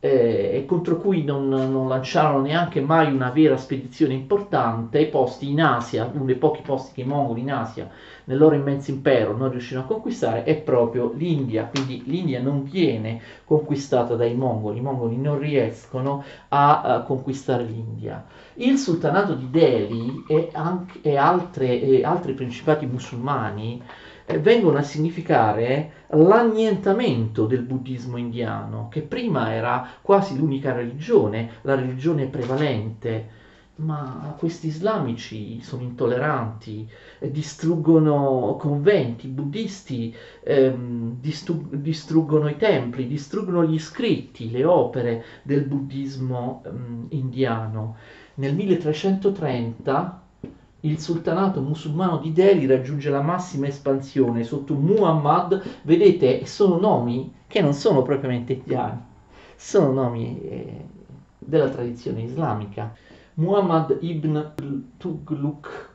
eh, 0.00 0.50
e 0.54 0.64
contro 0.64 0.96
cui 0.96 1.22
non, 1.24 1.48
non, 1.48 1.86
lanciarono 1.86 2.42
neanche 2.42 2.80
mai 2.80 3.12
una 3.12 3.30
vera 3.30 3.58
spedizione 3.58 4.14
importante, 4.14 4.98
i 4.98 5.08
posti 5.08 5.50
in 5.50 5.60
Asia, 5.60 6.10
uno 6.12 6.24
dei 6.24 6.36
pochi 6.36 6.62
posti 6.62 6.94
che 6.94 7.02
i 7.02 7.04
mongoli 7.04 7.42
in 7.42 7.52
Asia 7.52 7.88
nel 8.24 8.38
loro 8.38 8.54
immenso 8.54 8.92
impero 8.92 9.36
non 9.36 9.50
riuscirono 9.50 9.84
a 9.84 9.88
conquistare, 9.88 10.44
è 10.44 10.56
proprio 10.56 11.12
l'India, 11.14 11.64
quindi 11.64 12.02
l'India 12.06 12.40
non 12.40 12.62
viene 12.62 13.20
conquistata 13.44 14.14
dai 14.14 14.34
mongoli, 14.34 14.78
i 14.78 14.82
mongoli 14.82 15.16
non 15.16 15.38
riescono 15.38 16.24
a, 16.48 16.80
a 16.80 17.02
conquistare 17.02 17.64
l'India. 17.64 18.24
Il 18.54 18.78
sultanato 18.78 19.34
di 19.34 19.50
Delhi 19.50 20.24
e, 20.28 20.48
anche, 20.52 21.00
e, 21.02 21.16
altre, 21.16 21.80
e 21.80 22.04
altri 22.04 22.34
principati 22.34 22.86
musulmani 22.86 23.82
eh, 24.26 24.38
vengono 24.38 24.78
a 24.78 24.82
significare 24.82 25.99
l'annientamento 26.12 27.46
del 27.46 27.62
buddismo 27.62 28.16
indiano, 28.16 28.88
che 28.88 29.02
prima 29.02 29.52
era 29.52 29.86
quasi 30.02 30.36
l'unica 30.36 30.72
religione, 30.72 31.50
la 31.62 31.74
religione 31.74 32.26
prevalente, 32.26 33.38
ma 33.76 34.34
questi 34.38 34.66
islamici 34.66 35.60
sono 35.62 35.82
intolleranti, 35.82 36.88
eh, 37.18 37.30
distruggono 37.30 38.56
conventi 38.58 39.26
buddisti, 39.28 40.14
ehm, 40.42 41.18
distru- 41.18 41.74
distruggono 41.74 42.48
i 42.48 42.56
templi, 42.56 43.06
distruggono 43.06 43.64
gli 43.64 43.78
scritti, 43.78 44.50
le 44.50 44.64
opere 44.64 45.24
del 45.42 45.62
buddismo 45.62 46.62
ehm, 46.66 47.06
indiano. 47.10 47.96
Nel 48.34 48.54
1330 48.54 50.22
il 50.80 50.98
sultanato 50.98 51.60
musulmano 51.60 52.18
di 52.18 52.32
Delhi 52.32 52.66
raggiunge 52.66 53.10
la 53.10 53.20
massima 53.20 53.66
espansione 53.66 54.44
sotto 54.44 54.74
Muhammad, 54.74 55.62
vedete, 55.82 56.46
sono 56.46 56.78
nomi 56.78 57.32
che 57.46 57.60
non 57.60 57.74
sono 57.74 58.02
propriamente 58.02 58.54
indiani, 58.54 59.00
sono 59.56 59.92
nomi 59.92 60.40
eh, 60.42 60.84
della 61.38 61.68
tradizione 61.68 62.22
islamica. 62.22 62.94
Muhammad 63.34 63.98
ibn 64.00 64.52
Tughluk 64.96 65.88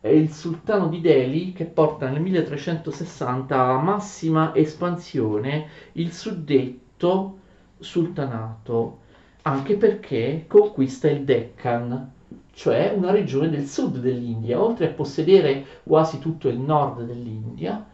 è 0.00 0.08
il 0.08 0.30
sultano 0.30 0.88
di 0.88 1.00
Delhi 1.00 1.52
che 1.52 1.64
porta 1.64 2.08
nel 2.08 2.20
1360 2.20 3.58
alla 3.58 3.78
massima 3.78 4.54
espansione 4.54 5.66
il 5.92 6.12
suddetto 6.12 7.38
sultanato, 7.78 8.98
anche 9.42 9.76
perché 9.76 10.44
conquista 10.46 11.08
il 11.08 11.24
Deccan, 11.24 12.12
cioè 12.54 12.92
una 12.96 13.10
regione 13.10 13.50
del 13.50 13.66
sud 13.66 13.98
dell'India, 13.98 14.62
oltre 14.62 14.86
a 14.86 14.92
possedere 14.92 15.64
quasi 15.82 16.18
tutto 16.18 16.48
il 16.48 16.58
nord 16.58 17.02
dell'India 17.02 17.84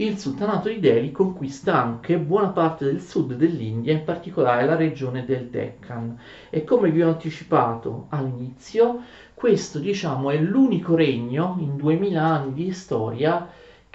il 0.00 0.16
sultanato 0.16 0.68
di 0.68 0.78
Delhi 0.78 1.10
conquista 1.10 1.82
anche 1.82 2.18
buona 2.18 2.50
parte 2.50 2.84
del 2.84 3.00
sud 3.00 3.34
dell'India, 3.34 3.92
in 3.92 4.04
particolare 4.04 4.64
la 4.64 4.76
regione 4.76 5.24
del 5.24 5.46
Deccan. 5.46 6.16
E 6.50 6.62
come 6.62 6.92
vi 6.92 7.02
ho 7.02 7.08
anticipato 7.08 8.06
all'inizio, 8.10 9.02
questo 9.34 9.80
diciamo 9.80 10.30
è 10.30 10.38
l'unico 10.38 10.94
regno 10.94 11.56
in 11.58 11.76
2000 11.76 12.22
anni 12.22 12.52
di 12.52 12.70
storia 12.70 13.48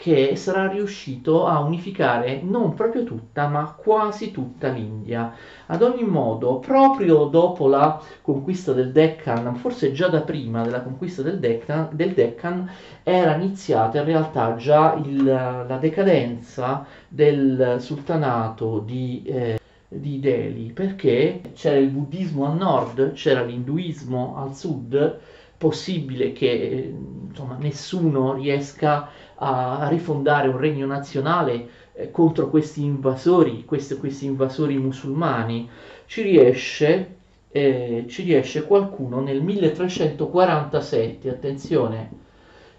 che 0.04 0.36
sarà 0.36 0.68
riuscito 0.68 1.46
a 1.48 1.60
unificare 1.62 2.42
non 2.44 2.74
proprio 2.74 3.06
tutta, 3.06 3.48
ma 3.48 3.72
quasi 3.72 4.32
tutta 4.32 4.68
l'India. 4.68 5.34
Ad 5.68 5.82
ogni 5.82 6.04
modo, 6.04 6.60
proprio 6.60 7.28
dopo 7.28 7.70
la 7.70 8.04
conquista 8.22 8.74
del 8.74 8.92
Deccan, 8.92 9.56
forse 9.56 9.94
già 9.94 10.10
da 10.10 10.20
prima 10.20 10.62
della 10.62 10.82
conquista 10.82 11.22
del 11.22 11.40
Deccan, 11.40 11.88
del 11.94 12.12
Deccan 12.12 12.70
era 13.02 13.36
iniziata 13.36 14.00
in 14.00 14.04
realtà 14.06 14.56
già 14.56 14.94
il, 15.02 15.24
la 15.24 15.78
decadenza 15.80 16.86
del 17.08 17.78
sultanato 17.80 18.80
di... 18.80 19.24
Eh, 19.26 19.58
di 19.88 20.20
Delhi 20.20 20.72
perché 20.72 21.40
c'era 21.54 21.78
il 21.78 21.90
buddismo 21.90 22.46
a 22.46 22.54
nord, 22.54 23.12
c'era 23.14 23.44
l'induismo 23.44 24.36
al 24.38 24.56
sud, 24.56 25.20
possibile 25.56 26.34
che 26.34 26.50
eh, 26.50 26.96
insomma, 27.30 27.58
nessuno 27.60 28.34
riesca 28.34 29.08
a 29.36 29.88
rifondare 29.90 30.48
un 30.48 30.58
regno 30.58 30.86
nazionale 30.86 31.68
eh, 31.94 32.12
contro 32.12 32.50
questi 32.50 32.84
invasori, 32.84 33.66
questi, 33.66 33.98
questi, 33.98 34.26
invasori 34.26 34.78
musulmani. 34.78 35.70
Ci 36.06 36.22
riesce, 36.22 37.16
eh, 37.50 38.06
ci 38.08 38.24
riesce 38.24 38.66
qualcuno 38.66 39.22
nel 39.22 39.42
1347, 39.42 41.30
attenzione, 41.30 42.22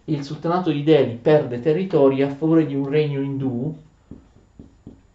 il 0.07 0.23
sultanato 0.23 0.71
di 0.71 0.83
Delhi 0.83 1.15
perde 1.15 1.61
territori 1.61 2.23
a 2.23 2.29
favore 2.29 2.67
di 2.67 2.75
un 2.75 2.89
regno 2.89 3.21
indù 3.21 3.75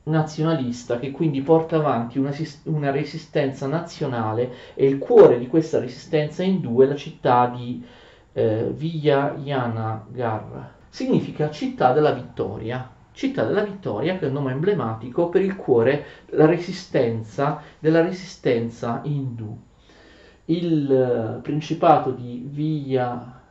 nazionalista 0.03 0.97
che 0.97 1.11
quindi 1.11 1.41
porta 1.41 1.75
avanti 1.75 2.17
una, 2.17 2.33
una, 2.63 2.89
resistenza 2.89 3.67
nazionale 3.67 4.51
e 4.73 4.87
il 4.87 4.97
cuore 4.97 5.37
di 5.37 5.45
questa 5.45 5.79
resistenza 5.79 6.41
indù 6.41 6.81
è 6.81 6.87
la 6.87 6.95
città 6.95 7.53
di 7.55 7.85
eh, 8.33 8.71
Vijayanagar 8.71 10.77
significa 10.89 11.49
città 11.49 11.93
della 11.93 12.11
vittoria. 12.11 12.89
Città 13.11 13.43
della 13.43 13.63
vittoria 13.63 14.17
che 14.17 14.25
è 14.25 14.27
un 14.27 14.33
nome 14.33 14.51
emblematico 14.51 15.29
per 15.29 15.41
il 15.41 15.55
cuore, 15.55 16.05
la 16.27 16.45
resistenza 16.45 17.61
della 17.79 18.01
resistenza 18.01 19.01
indù. 19.03 19.57
Il 20.45 21.37
uh, 21.37 21.41
principato 21.41 22.11
di 22.11 22.43
Via, 22.49 23.41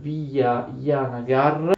Via 0.00 0.72
Yanagar 0.78 1.74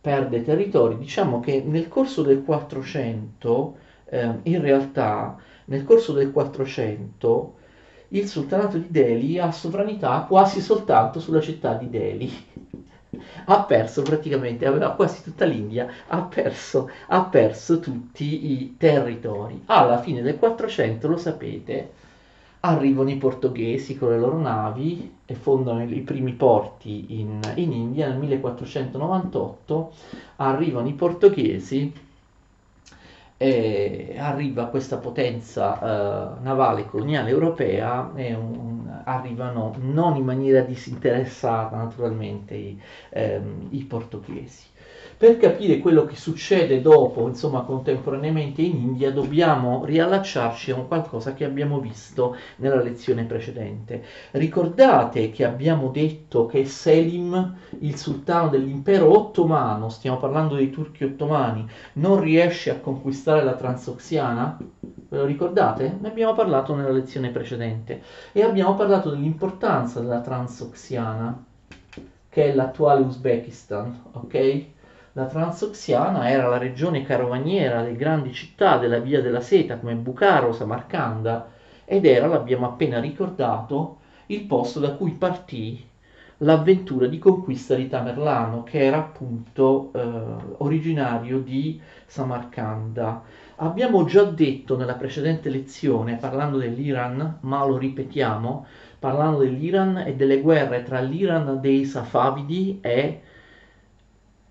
perde 0.00 0.42
territori. 0.42 0.98
Diciamo 0.98 1.40
che 1.40 1.62
nel 1.62 1.88
corso 1.88 2.20
del 2.22 2.42
400, 2.44 3.76
eh, 4.06 4.30
in 4.42 4.60
realtà, 4.60 5.36
nel 5.66 5.84
corso 5.84 6.12
del 6.12 6.30
400, 6.30 7.54
il 8.08 8.28
sultanato 8.28 8.78
di 8.78 8.88
Delhi 8.90 9.38
ha 9.38 9.50
sovranità 9.50 10.24
quasi 10.28 10.60
soltanto 10.60 11.20
sulla 11.20 11.40
città 11.40 11.74
di 11.74 11.90
Delhi 11.90 12.32
ha 13.46 13.62
perso 13.62 14.02
praticamente, 14.02 14.66
aveva 14.66 14.92
quasi 14.92 15.22
tutta 15.22 15.44
l'India, 15.44 15.88
ha 16.08 16.22
perso, 16.22 16.90
ha 17.08 17.24
perso 17.24 17.80
tutti 17.80 18.52
i 18.52 18.76
territori. 18.76 19.62
Alla 19.66 20.00
fine 20.00 20.22
del 20.22 20.38
400, 20.38 21.08
lo 21.08 21.16
sapete, 21.16 21.92
arrivano 22.60 23.10
i 23.10 23.16
portoghesi 23.16 23.96
con 23.98 24.10
le 24.10 24.18
loro 24.18 24.38
navi 24.38 25.16
e 25.26 25.34
fondano 25.34 25.82
i 25.82 26.00
primi 26.00 26.32
porti 26.32 27.20
in, 27.20 27.40
in 27.56 27.72
India 27.72 28.08
nel 28.08 28.18
1498, 28.18 29.92
arrivano 30.36 30.88
i 30.88 30.94
portoghesi 30.94 31.92
e 33.44 34.14
arriva 34.18 34.68
questa 34.68 34.96
potenza 34.96 35.74
uh, 36.38 36.42
navale 36.42 36.86
coloniale 36.86 37.28
europea 37.28 38.10
e 38.14 38.32
un, 38.34 39.02
arrivano 39.04 39.74
non 39.80 40.16
in 40.16 40.24
maniera 40.24 40.60
disinteressata 40.62 41.76
naturalmente 41.76 42.54
i, 42.54 42.80
ehm, 43.10 43.68
i 43.70 43.84
portoghesi. 43.84 44.68
Per 45.24 45.38
capire 45.38 45.78
quello 45.78 46.04
che 46.04 46.16
succede 46.16 46.82
dopo, 46.82 47.26
insomma, 47.26 47.62
contemporaneamente 47.62 48.60
in 48.60 48.76
India, 48.76 49.10
dobbiamo 49.10 49.82
riallacciarci 49.82 50.70
a 50.72 50.74
qualcosa 50.74 51.32
che 51.32 51.46
abbiamo 51.46 51.80
visto 51.80 52.36
nella 52.56 52.82
lezione 52.82 53.24
precedente. 53.24 54.04
Ricordate 54.32 55.30
che 55.30 55.46
abbiamo 55.46 55.88
detto 55.88 56.44
che 56.44 56.66
Selim, 56.66 57.56
il 57.78 57.96
sultano 57.96 58.50
dell'impero 58.50 59.10
ottomano, 59.18 59.88
stiamo 59.88 60.18
parlando 60.18 60.56
dei 60.56 60.68
turchi 60.68 61.04
ottomani, 61.04 61.66
non 61.94 62.20
riesce 62.20 62.70
a 62.70 62.80
conquistare 62.80 63.42
la 63.42 63.54
Transoxiana? 63.54 64.58
Ve 65.08 65.16
lo 65.16 65.24
ricordate? 65.24 65.96
Ne 66.02 66.08
abbiamo 66.08 66.34
parlato 66.34 66.74
nella 66.74 66.90
lezione 66.90 67.30
precedente 67.30 68.02
e 68.30 68.42
abbiamo 68.42 68.74
parlato 68.74 69.08
dell'importanza 69.08 70.00
della 70.00 70.20
Transoxiana, 70.20 71.42
che 72.28 72.44
è 72.44 72.54
l'attuale 72.54 73.00
Uzbekistan, 73.00 74.02
ok? 74.12 74.72
La 75.16 75.26
Transoxiana 75.26 76.28
era 76.28 76.48
la 76.48 76.58
regione 76.58 77.04
carovaniera 77.04 77.82
delle 77.82 77.94
grandi 77.94 78.32
città 78.32 78.78
della 78.78 78.98
Via 78.98 79.22
della 79.22 79.40
Seta 79.40 79.78
come 79.78 79.94
Bucaro, 79.94 80.52
Samarcanda 80.52 81.50
ed 81.84 82.04
era, 82.04 82.26
l'abbiamo 82.26 82.66
appena 82.66 82.98
ricordato, 82.98 83.98
il 84.26 84.42
posto 84.42 84.80
da 84.80 84.94
cui 84.94 85.12
partì 85.12 85.88
l'avventura 86.38 87.06
di 87.06 87.20
conquista 87.20 87.76
di 87.76 87.86
Tamerlano, 87.88 88.64
che 88.64 88.80
era 88.80 88.96
appunto 88.96 89.92
eh, 89.94 90.00
originario 90.58 91.38
di 91.38 91.80
Samarcanda. 92.06 93.22
Abbiamo 93.56 94.04
già 94.06 94.24
detto 94.24 94.76
nella 94.76 94.94
precedente 94.94 95.48
lezione, 95.48 96.16
parlando 96.16 96.58
dell'Iran, 96.58 97.38
ma 97.42 97.64
lo 97.64 97.76
ripetiamo, 97.78 98.66
parlando 98.98 99.38
dell'Iran 99.38 99.98
e 99.98 100.16
delle 100.16 100.40
guerre 100.40 100.82
tra 100.82 100.98
l'Iran 100.98 101.60
dei 101.60 101.84
Safavidi 101.84 102.80
e 102.80 103.20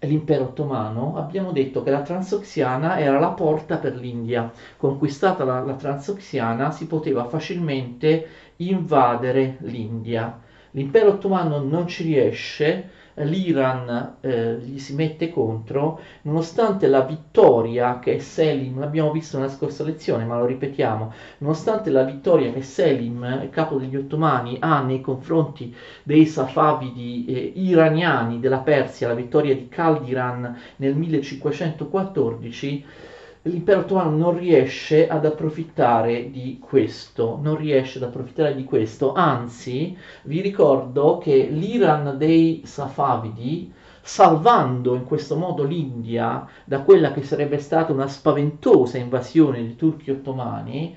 l'impero 0.08 0.46
ottomano, 0.46 1.16
abbiamo 1.18 1.52
detto 1.52 1.84
che 1.84 1.92
la 1.92 2.02
Transoxiana 2.02 3.00
era 3.00 3.20
la 3.20 3.30
porta 3.30 3.78
per 3.78 3.96
l'India. 3.96 4.52
Conquistata 4.78 5.44
la, 5.44 5.60
la 5.62 5.76
Transoxiana 5.76 6.72
si 6.72 6.88
poteva 6.88 7.26
facilmente 7.26 8.28
invadere 8.58 9.58
l'India. 9.62 10.40
L'impero 10.72 11.10
ottomano 11.10 11.60
non 11.60 11.88
ci 11.88 12.04
riesce, 12.04 12.90
l'Iran 13.16 14.16
eh, 14.22 14.58
gli 14.58 14.80
si 14.80 14.96
mette 14.96 15.30
contro, 15.30 16.00
nonostante 16.24 16.88
la 16.88 17.02
vittoria 17.02 18.00
che 18.00 18.20
Selim, 18.20 18.80
l'abbiamo 18.80 19.12
visto 19.12 19.38
nella 19.38 19.50
scorsa 19.50 19.84
lezione, 19.84 20.26
ma 20.26 20.38
lo 20.38 20.46
ripetiamo, 20.46 21.14
nonostante 21.40 21.90
la 21.90 22.04
vittoria 22.04 22.52
che 22.52 22.62
Selim, 22.62 23.50
capo 23.50 23.78
degli 23.78 23.96
ottomani, 23.96 24.58
ha 24.60 24.82
nei 24.82 25.02
confronti 25.02 25.76
dei 26.04 26.26
safavidi 26.26 27.26
eh, 27.26 27.52
iraniani 27.56 28.40
della 28.40 28.60
Persia, 28.60 29.08
la 29.08 29.14
vittoria 29.14 29.56
di 29.56 29.68
Caldiran 29.70 30.58
nel 30.78 30.96
1514, 30.96 32.86
l'impero 33.44 33.82
ottomano 33.82 34.16
non 34.16 34.38
riesce 34.38 35.08
ad 35.08 35.26
approfittare 35.26 36.32
di 36.32 36.60
questo, 36.60 37.40
non 37.42 37.58
riesce 37.58 37.98
ad 37.98 38.06
approfittare 38.06 38.56
di 38.56 38.64
questo, 38.64 39.14
anzi 39.14 39.98
vi 40.24 40.42
ricordo 40.42 41.18
che 41.18 41.48
l'Iran 41.48 42.18
dei 42.18 42.62
Safavidi, 42.66 43.72
salvando 44.02 44.96
in 44.96 45.04
questo 45.06 45.36
modo 45.36 45.64
l'India 45.64 46.48
da 46.64 46.82
quella 46.82 47.12
che 47.12 47.24
sarebbe 47.24 47.58
stata 47.58 47.92
una 47.92 48.08
spaventosa 48.08 48.98
invasione 48.98 49.62
di 49.62 49.76
turchi 49.76 50.12
ottomani, 50.12 50.96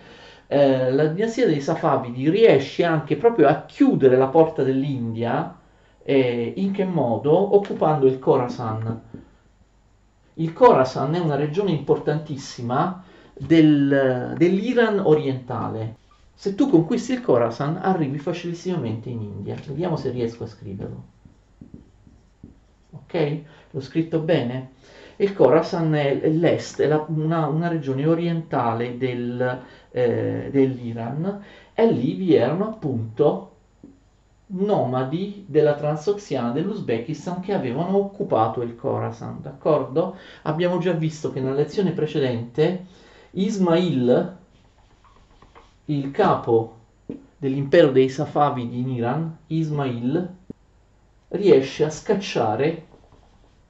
eh, 0.49 0.93
la 0.93 1.07
dinastia 1.07 1.47
dei 1.47 1.61
Safavidi 1.61 2.31
riesce 2.31 2.85
anche 2.85 3.17
proprio 3.17 3.49
a 3.49 3.65
chiudere 3.65 4.17
la 4.17 4.29
porta 4.29 4.63
dell'India, 4.63 5.59
eh, 6.05 6.53
in 6.57 6.71
che 6.71 6.85
modo? 6.85 7.57
Occupando 7.57 8.07
il 8.07 8.21
Khorasan 8.21 9.25
il 10.39 10.53
Khorasan 10.53 11.15
è 11.15 11.19
una 11.19 11.37
regione 11.37 11.71
importantissima 11.71 13.03
del, 13.33 14.35
dell'Iran 14.37 14.99
orientale. 14.99 15.97
Se 16.35 16.55
tu 16.55 16.69
conquisti 16.69 17.13
il 17.13 17.23
Khorasan 17.23 17.79
arrivi 17.81 18.19
facilissimamente 18.19 19.09
in 19.09 19.23
India. 19.23 19.57
Vediamo 19.67 19.97
se 19.97 20.11
riesco 20.11 20.45
a 20.45 20.49
scriverlo. 20.49 21.05
Ok? 22.91 23.41
L'ho 23.71 23.81
scritto 23.81 24.21
bene? 24.21 24.73
Il 25.17 25.33
Khorasan 25.33 25.95
è 25.95 26.29
l'est, 26.29 26.83
è 26.83 26.87
la, 26.87 27.03
una, 27.09 27.47
una, 27.47 27.69
regione 27.69 28.07
orientale 28.07 28.99
del, 28.99 29.63
eh, 29.91 30.49
dell'Iran 30.53 31.43
e 31.73 31.91
lì 31.91 32.13
vi 32.13 32.35
erano 32.35 32.69
appunto 32.69 33.56
nomadi 34.49 35.45
della 35.49 35.75
Transoxiana 35.75 36.51
dell'Uzbekistan 36.51 37.41
che 37.41 37.53
avevano 37.53 37.97
occupato 37.97 38.63
il 38.63 38.77
Khorasan, 38.77 39.41
d'accordo? 39.43 40.17
Abbiamo 40.43 40.79
già 40.79 40.93
visto 40.93 41.33
che 41.33 41.41
nella 41.41 41.57
lezione 41.57 41.93
precedente 41.93 42.87
Ismail, 43.33 44.37
il 45.87 46.11
capo 46.11 46.75
dell'impero 47.39 47.91
dei 47.91 48.09
Safavidi 48.09 48.79
in 48.79 48.91
Iran, 48.91 49.37
Ismail, 49.49 50.35
riesce 51.29 51.85
a 51.85 51.91
scacciare 51.91 52.87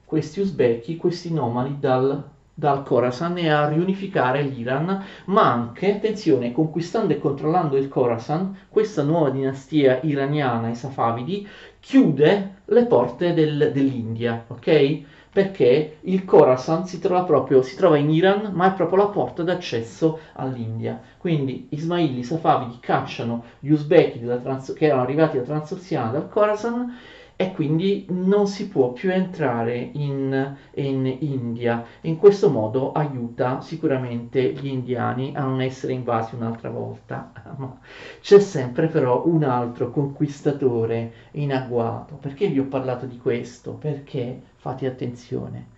questi 0.05 0.41
uzbeki, 0.41 0.97
questi 0.97 1.33
nomadi 1.33 1.79
dal 1.81 2.35
dal 2.59 2.83
Khorasan 2.85 3.37
e 3.37 3.51
a 3.51 3.69
riunificare 3.69 4.40
l'Iran, 4.40 5.05
ma 5.27 5.53
anche, 5.53 5.92
attenzione, 5.97 6.53
conquistando 6.53 7.12
e 7.12 7.19
controllando 7.19 7.77
il 7.77 7.88
Khorasan, 7.88 8.57
questa 8.71 9.03
nuova 9.03 9.29
dinastia 9.29 10.01
iraniana, 10.03 10.71
i 10.71 10.75
Safavidi, 10.75 11.47
chiude 11.79 12.55
le 12.64 12.87
porte 12.87 13.35
del, 13.35 13.73
dell'India, 13.75 14.45
ok? 14.47 15.01
Perché 15.33 15.99
il 16.01 16.25
Khorasan 16.25 16.87
si 16.87 16.99
trova 16.99 17.25
proprio, 17.25 17.61
si 17.61 17.77
trova 17.77 17.99
in 17.99 18.09
Iran, 18.09 18.53
ma 18.55 18.73
è 18.73 18.75
proprio 18.75 19.01
la 19.01 19.09
porta 19.09 19.42
d'accesso 19.42 20.19
all'India. 20.33 20.99
Quindi 21.19 21.66
Ismaili, 21.73 22.21
i 22.21 22.25
Safavidi 22.25 22.79
cacciano 22.81 23.45
gli 23.59 23.71
Uzbeki 23.71 24.21
trans- 24.42 24.73
che 24.73 24.87
erano 24.87 25.03
arrivati 25.03 25.37
dalla 25.37 25.47
Transoxiana 25.49 26.11
dal 26.11 26.31
Khorasan 26.31 26.90
e 27.38 27.53
quindi 27.53 28.07
non 28.09 28.46
si 28.46 28.66
può 28.68 28.92
più 28.92 29.12
entrare 29.12 29.77
in, 29.77 30.57
in, 30.72 31.16
India. 31.20 31.85
In 32.03 32.16
questo 32.16 32.49
modo 32.49 32.92
aiuta 32.92 33.61
sicuramente 33.61 34.55
gli 34.55 34.68
indiani 34.68 35.33
a 35.37 35.42
non 35.42 35.61
essere 35.61 35.92
invasi 35.92 36.35
un'altra 36.35 36.70
volta. 36.70 37.33
C'è 38.22 38.40
sempre 38.40 38.87
però 38.87 39.27
un 39.27 39.44
altro 39.44 39.90
conquistatore 39.90 41.12
in 41.33 41.53
agguato. 41.53 42.14
Perché 42.14 42.49
vi 42.49 42.59
ho 42.59 42.64
parlato 42.64 43.05
di 43.05 43.18
questo? 43.18 43.72
Perché 43.72 44.40
fate 44.57 44.87
attenzione. 44.87 45.75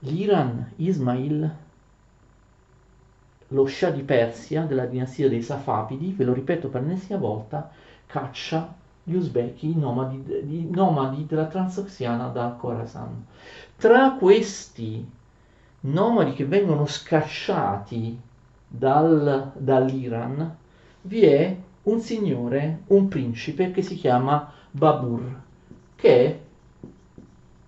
L'Iran, 0.00 0.72
Ismail, 0.76 1.56
lo 3.48 3.66
Shah 3.66 3.90
di 3.90 4.02
Persia 4.02 4.62
della 4.62 4.86
dinastia 4.86 5.28
dei 5.28 5.42
Safavidi, 5.42 6.14
ve 6.16 6.24
lo 6.24 6.32
ripeto 6.32 6.68
per 6.68 6.82
l'ennesima 6.82 7.18
volta, 7.18 7.70
caccia 8.06 8.77
gli 9.08 9.14
uzbeki, 9.14 9.70
i 9.70 9.74
nomadi, 9.74 10.22
i 10.48 10.68
nomadi 10.70 11.24
della 11.26 11.46
Transoxiana 11.46 12.28
da 12.28 12.54
Khorasan. 12.58 13.24
Tra 13.76 14.16
questi 14.18 15.10
nomadi 15.80 16.34
che 16.34 16.44
vengono 16.44 16.84
scacciati 16.84 18.20
dal, 18.66 19.52
dall'Iran 19.56 20.56
vi 21.02 21.24
è 21.24 21.56
un 21.84 22.00
signore, 22.00 22.82
un 22.88 23.08
principe 23.08 23.70
che 23.70 23.80
si 23.80 23.94
chiama 23.94 24.52
Babur, 24.70 25.40
che 25.96 26.24
è 26.26 26.40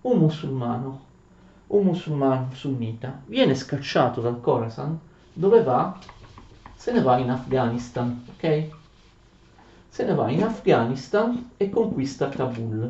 un 0.01 0.19
musulmano, 0.19 1.05
un 1.67 1.85
musulmano 1.85 2.49
sunnita. 2.53 3.21
Viene 3.25 3.55
scacciato 3.55 4.21
dal 4.21 4.39
Khorasan, 4.39 4.99
dove 5.33 5.63
va? 5.63 5.97
Se 6.75 6.91
ne 6.91 7.01
va 7.01 7.17
in 7.17 7.31
Afghanistan, 7.31 8.25
ok? 8.35 8.79
Se 9.91 10.05
ne 10.05 10.13
va 10.13 10.31
in 10.31 10.41
Afghanistan 10.41 11.51
e 11.57 11.69
conquista 11.69 12.29
Kabul. 12.29 12.89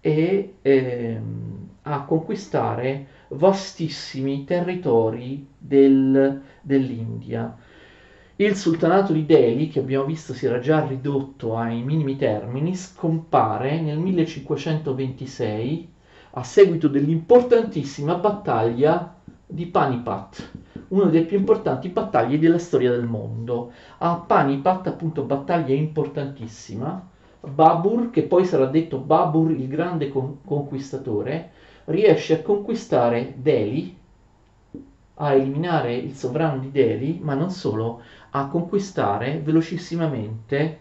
e 0.00 0.54
ehm, 0.60 1.68
a 1.82 2.02
conquistare 2.02 3.06
vastissimi 3.28 4.44
territori 4.44 5.46
del, 5.56 6.42
dell'India. 6.60 7.56
Il 8.36 8.56
sultanato 8.56 9.12
di 9.12 9.26
Delhi, 9.26 9.68
che 9.68 9.78
abbiamo 9.78 10.04
visto 10.04 10.34
si 10.34 10.46
era 10.46 10.58
già 10.58 10.84
ridotto 10.84 11.56
ai 11.56 11.82
minimi 11.82 12.16
termini, 12.16 12.74
scompare 12.74 13.80
nel 13.80 13.98
1526 13.98 15.92
a 16.32 16.42
seguito 16.42 16.88
dell'importantissima 16.88 18.16
battaglia 18.16 19.14
di 19.46 19.66
Panipat 19.66 20.50
una 20.94 21.10
delle 21.10 21.24
più 21.24 21.38
importanti 21.38 21.88
battaglie 21.88 22.38
della 22.38 22.58
storia 22.58 22.90
del 22.90 23.04
mondo. 23.04 23.72
A 23.98 24.14
Panipat, 24.16 24.86
appunto, 24.86 25.22
battaglia 25.22 25.74
importantissima, 25.74 27.08
Babur, 27.40 28.10
che 28.10 28.22
poi 28.22 28.44
sarà 28.44 28.66
detto 28.66 28.98
Babur 28.98 29.50
il 29.50 29.68
grande 29.68 30.08
con- 30.08 30.38
conquistatore, 30.44 31.50
riesce 31.86 32.38
a 32.38 32.42
conquistare 32.42 33.34
Delhi 33.36 33.96
a 35.16 35.32
eliminare 35.32 35.94
il 35.94 36.14
sovrano 36.14 36.58
di 36.58 36.70
Delhi, 36.70 37.20
ma 37.22 37.34
non 37.34 37.50
solo, 37.50 38.02
a 38.30 38.48
conquistare 38.48 39.38
velocissimamente 39.40 40.80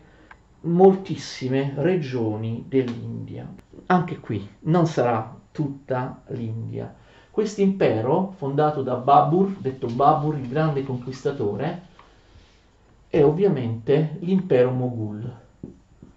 moltissime 0.62 1.74
regioni 1.76 2.66
dell'India. 2.68 3.48
Anche 3.88 4.20
qui 4.20 4.48
non 4.62 4.88
sarà 4.88 5.36
tutta 5.52 6.24
l'India. 6.30 6.96
Questo 7.34 7.62
impero, 7.62 8.36
fondato 8.38 8.84
da 8.84 8.94
Babur, 8.94 9.56
detto 9.58 9.88
Babur 9.88 10.38
il 10.38 10.48
grande 10.48 10.84
conquistatore, 10.84 11.82
è 13.10 13.24
ovviamente 13.24 14.18
l'impero 14.20 14.70
Moghul. 14.70 15.34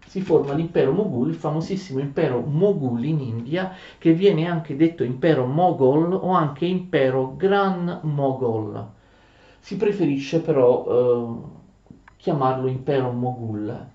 Si 0.07 0.21
forma 0.21 0.53
l'impero 0.53 0.93
Moghul, 0.93 1.31
il 1.31 1.35
famosissimo 1.35 2.01
impero 2.01 2.43
Moghul 2.43 3.03
in 3.03 3.21
India, 3.21 3.73
che 3.97 4.13
viene 4.13 4.47
anche 4.47 4.77
detto 4.77 5.05
impero 5.05 5.47
Moghol 5.47 6.13
o 6.13 6.33
anche 6.33 6.67
impero 6.67 7.35
Gran 7.35 8.01
Moghol. 8.03 8.87
Si 9.59 9.79
preferisce 9.79 10.43
però 10.43 10.85
eh, 10.87 12.15
chiamarlo 12.19 12.67
impero 12.67 13.11
Moghul 13.11 13.95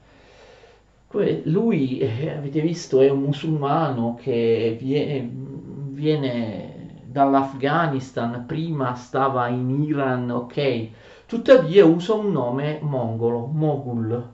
lui, 1.44 2.00
eh, 2.00 2.30
avete 2.32 2.62
visto, 2.62 3.02
è 3.02 3.10
un 3.10 3.22
musulmano 3.22 4.18
che 4.20 4.78
viene, 4.80 5.30
viene 5.30 6.71
dall'Afghanistan, 7.12 8.46
prima 8.46 8.96
stava 8.96 9.48
in 9.48 9.84
Iran, 9.84 10.30
ok, 10.30 10.90
tuttavia 11.26 11.86
usa 11.86 12.14
un 12.14 12.32
nome 12.32 12.80
mongolo, 12.82 13.46
Mogul, 13.46 14.34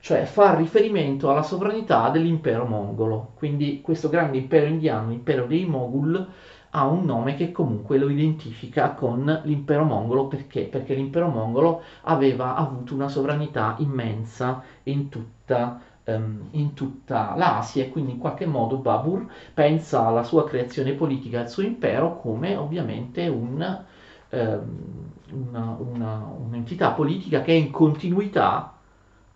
cioè 0.00 0.24
fa 0.24 0.54
riferimento 0.54 1.30
alla 1.30 1.42
sovranità 1.42 2.08
dell'impero 2.10 2.64
mongolo. 2.64 3.32
Quindi 3.34 3.80
questo 3.82 4.08
grande 4.08 4.38
impero 4.38 4.66
indiano, 4.66 5.10
l'impero 5.10 5.46
dei 5.46 5.66
Mogul, 5.66 6.26
ha 6.70 6.86
un 6.86 7.04
nome 7.04 7.36
che 7.36 7.52
comunque 7.52 7.98
lo 7.98 8.08
identifica 8.08 8.90
con 8.90 9.40
l'impero 9.44 9.84
mongolo 9.84 10.26
perché? 10.26 10.62
Perché 10.62 10.94
l'impero 10.94 11.28
mongolo 11.28 11.82
aveva 12.02 12.54
avuto 12.54 12.94
una 12.94 13.08
sovranità 13.08 13.76
immensa 13.78 14.62
in 14.84 15.08
tutta 15.08 15.80
um, 16.06 16.48
in 16.52 16.74
tutta 16.74 17.34
l'Asia 17.36 17.84
e 17.84 17.88
quindi 17.90 18.12
in 18.12 18.18
qualche 18.18 18.46
modo 18.46 18.76
Babur 18.76 19.26
pensa 19.52 20.06
alla 20.06 20.22
sua 20.22 20.44
creazione 20.44 20.92
politica, 20.92 21.40
al 21.40 21.50
suo 21.50 21.62
impero 21.62 22.18
come 22.18 22.56
ovviamente 22.56 23.26
un, 23.28 23.84
um, 24.30 25.10
una, 25.30 25.76
una, 25.78 26.32
un'entità 26.38 26.90
politica 26.90 27.42
che 27.42 27.52
è 27.52 27.56
in 27.56 27.70
continuità 27.70 28.72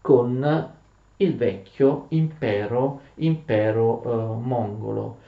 con 0.01 0.73
il 1.17 1.37
vecchio 1.37 2.07
impero, 2.09 3.01
impero 3.17 4.01
uh, 4.05 4.41
mongolo. 4.41 5.19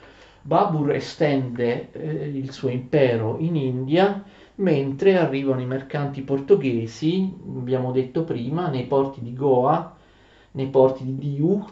Babur 0.45 0.93
estende 0.93 1.93
eh, 1.93 2.29
il 2.29 2.51
suo 2.51 2.69
impero 2.69 3.37
in 3.39 3.55
India 3.55 4.25
mentre 4.57 5.17
arrivano 5.17 5.61
i 5.61 5.67
mercanti 5.67 6.23
portoghesi, 6.23 7.33
abbiamo 7.47 7.93
detto 7.93 8.25
prima, 8.25 8.69
nei 8.69 8.87
porti 8.87 9.21
di 9.23 9.35
Goa, 9.35 9.97
nei 10.53 10.69
porti 10.69 11.05
di 11.05 11.17
Diu, 11.19 11.67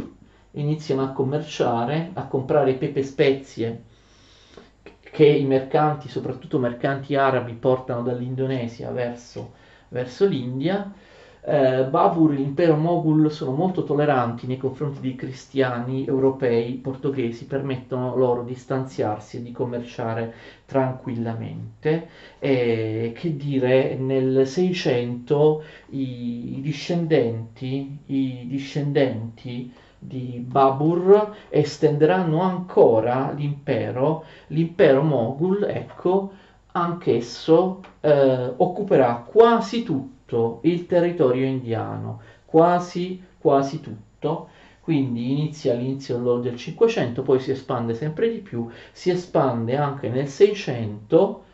iniziano 0.52 1.02
a 1.02 1.12
commerciare, 1.12 2.10
a 2.14 2.26
comprare 2.26 2.74
pepe 2.74 3.02
spezie 3.02 3.84
che 5.00 5.26
i 5.26 5.44
mercanti, 5.44 6.08
soprattutto 6.08 6.58
mercanti 6.58 7.14
arabi, 7.14 7.52
portano 7.54 8.02
dall'Indonesia 8.02 8.90
verso, 8.90 9.52
verso 9.88 10.26
l'India 10.26 10.92
eh, 11.42 11.84
Babur 11.84 12.32
e 12.32 12.36
l'impero 12.36 12.76
Mogul 12.76 13.30
sono 13.30 13.52
molto 13.52 13.84
tolleranti 13.84 14.46
nei 14.46 14.58
confronti 14.58 15.00
dei 15.00 15.14
cristiani 15.14 16.06
europei 16.06 16.74
portoghesi, 16.74 17.46
permettono 17.46 18.14
loro 18.16 18.42
di 18.42 18.54
stanziarsi 18.54 19.38
e 19.38 19.42
di 19.42 19.52
commerciare 19.52 20.34
tranquillamente. 20.66 22.08
E, 22.38 23.12
che 23.14 23.36
dire, 23.36 23.94
nel 23.96 24.46
600 24.46 25.62
i, 25.90 26.58
i 26.58 26.60
discendenti, 26.60 27.98
i 28.06 28.46
discendenti 28.46 29.72
di 29.98 30.42
Babur 30.46 31.34
estenderanno 31.48 32.40
ancora 32.40 33.32
l'impero, 33.32 34.24
l'impero 34.48 35.02
Mogul, 35.02 35.64
ecco, 35.64 36.32
anch'esso 36.72 37.80
eh, 38.00 38.52
occuperà 38.56 39.24
quasi 39.26 39.82
tutto 39.82 40.19
tutto 40.30 40.60
il 40.62 40.86
territorio 40.86 41.44
indiano, 41.44 42.20
quasi, 42.44 43.20
quasi 43.38 43.80
tutto. 43.80 44.48
Quindi 44.80 45.30
inizia 45.32 45.72
all'inizio 45.72 46.38
del 46.38 46.56
500, 46.56 47.22
poi 47.22 47.40
si 47.40 47.50
espande 47.50 47.94
sempre 47.94 48.30
di 48.30 48.38
più, 48.38 48.68
si 48.92 49.10
espande 49.10 49.76
anche 49.76 50.08
nel 50.08 50.28
600, 50.28 51.44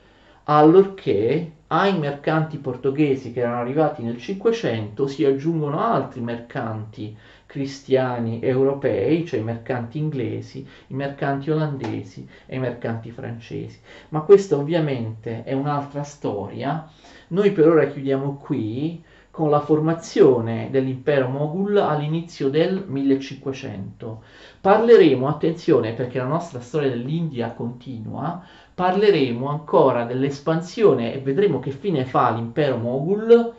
allorché 0.45 1.53
ai 1.69 1.99
mercanti 1.99 2.59
portoghesi 2.59 3.33
che 3.33 3.41
erano 3.41 3.61
arrivati 3.61 4.03
nel 4.03 4.19
500 4.19 5.09
si 5.09 5.25
aggiungono 5.25 5.81
altri 5.81 6.21
mercanti 6.21 7.17
cristiani 7.47 8.41
europei, 8.41 9.27
cioè 9.27 9.41
i 9.41 9.45
mercanti 9.45 9.99
inglesi, 9.99 10.67
i 10.89 10.95
mercanti 10.95 11.51
olandesi 11.51 12.27
e 12.47 12.57
i 12.57 12.61
mercanti 12.61 13.11
francesi. 13.11 13.81
Ma 14.11 14.21
questa 14.21 14.57
ovviamente 14.57 15.43
è 15.43 15.53
un'altra 15.53 16.05
storia 16.05 16.89
noi 17.29 17.51
per 17.53 17.69
ora 17.69 17.87
chiudiamo 17.87 18.37
qui 18.37 19.03
con 19.31 19.51
la 19.51 19.61
formazione 19.61 20.69
dell'impero 20.71 21.29
Moghul 21.29 21.77
all'inizio 21.77 22.49
del 22.49 22.85
1500. 22.87 24.23
Parleremo, 24.61 25.29
attenzione 25.29 25.93
perché 25.93 26.19
la 26.19 26.25
nostra 26.25 26.61
storia 26.61 26.89
dell'India 26.89 27.51
continua, 27.51 28.43
parleremo 28.75 29.49
ancora 29.49 30.05
dell'espansione 30.05 31.13
e 31.13 31.19
vedremo 31.19 31.59
che 31.59 31.71
fine 31.71 32.07
fa 32.07 32.31
l'impero 32.31 32.79
Moghul 32.79 33.55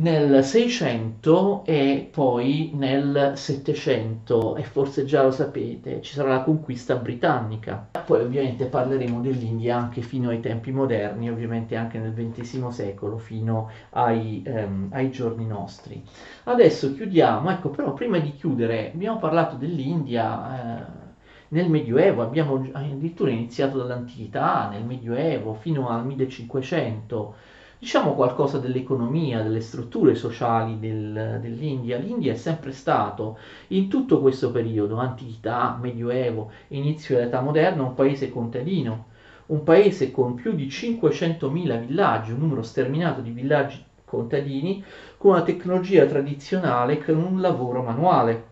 nel 0.00 0.42
600 0.42 1.64
e 1.66 2.08
poi 2.10 2.70
nel 2.74 3.32
700 3.34 4.56
e 4.56 4.62
forse 4.62 5.04
già 5.04 5.22
lo 5.22 5.30
sapete 5.30 6.00
ci 6.00 6.14
sarà 6.14 6.30
la 6.30 6.42
conquista 6.42 6.96
britannica. 6.96 7.88
Poi 8.04 8.22
ovviamente 8.22 8.64
parleremo 8.64 9.20
dell'India 9.20 9.76
anche 9.76 10.00
fino 10.00 10.30
ai 10.30 10.40
tempi 10.40 10.72
moderni 10.72 11.30
ovviamente 11.30 11.76
anche 11.76 11.98
nel 11.98 12.14
XX 12.14 12.68
secolo 12.68 13.18
fino 13.18 13.70
ai, 13.90 14.42
ehm, 14.44 14.88
ai 14.92 15.10
giorni 15.10 15.46
nostri. 15.46 16.02
Adesso 16.44 16.94
chiudiamo. 16.94 17.50
Ecco 17.50 17.68
però 17.68 17.92
prima 17.92 18.18
di 18.18 18.34
chiudere 18.34 18.92
abbiamo 18.92 19.18
parlato 19.18 19.56
dell'India 19.56 20.78
eh, 20.78 21.08
nel 21.48 21.68
Medioevo 21.68 22.22
abbiamo 22.22 22.64
addirittura 22.72 23.30
iniziato 23.30 23.78
dall'antichità 23.78 24.68
nel 24.70 24.84
Medioevo 24.84 25.54
fino 25.54 25.88
al 25.88 26.06
1500 26.06 27.34
diciamo 27.80 28.14
qualcosa 28.14 28.58
dell'economia, 28.58 29.42
delle 29.42 29.62
strutture 29.62 30.14
sociali 30.14 30.78
del, 30.78 31.38
dell'India. 31.40 31.96
L'India 31.96 32.32
è 32.32 32.36
sempre 32.36 32.72
stato, 32.72 33.38
in 33.68 33.88
tutto 33.88 34.20
questo 34.20 34.50
periodo, 34.50 34.96
antichità, 34.98 35.78
medioevo, 35.80 36.50
inizio 36.68 37.16
dell'età 37.16 37.40
moderna, 37.40 37.82
un 37.82 37.94
paese 37.94 38.30
contadino, 38.30 39.06
un 39.46 39.62
paese 39.62 40.10
con 40.10 40.34
più 40.34 40.52
di 40.54 40.66
500.000 40.66 41.80
villaggi, 41.80 42.32
un 42.32 42.40
numero 42.40 42.62
sterminato 42.62 43.22
di 43.22 43.30
villaggi 43.30 43.82
contadini, 44.04 44.84
con 45.16 45.32
una 45.32 45.42
tecnologia 45.42 46.04
tradizionale 46.04 46.94
e 46.94 47.04
con 47.04 47.16
un 47.16 47.40
lavoro 47.40 47.82
manuale 47.82 48.49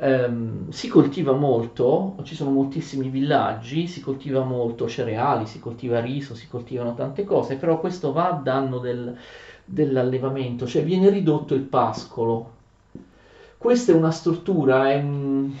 ehm, 0.00 0.70
si 0.70 0.88
coltiva 0.88 1.32
molto, 1.32 2.16
ci 2.22 2.34
sono 2.34 2.50
moltissimi 2.50 3.08
villaggi, 3.08 3.86
si 3.86 4.00
coltiva 4.00 4.42
molto 4.42 4.88
cereali, 4.88 5.46
si 5.46 5.60
coltiva 5.60 6.00
riso, 6.00 6.34
si 6.34 6.48
coltivano 6.48 6.94
tante 6.94 7.24
cose, 7.24 7.56
però 7.56 7.78
questo 7.78 8.12
va 8.12 8.28
a 8.28 8.32
danno 8.32 8.78
del, 8.78 9.16
dell'allevamento, 9.64 10.66
cioè 10.66 10.82
viene 10.82 11.10
ridotto 11.10 11.54
il 11.54 11.62
pascolo. 11.62 12.58
Questa 13.58 13.92
è 13.92 13.94
una 13.94 14.10
struttura, 14.10 14.90
è 14.90 14.96
un, 14.96 15.52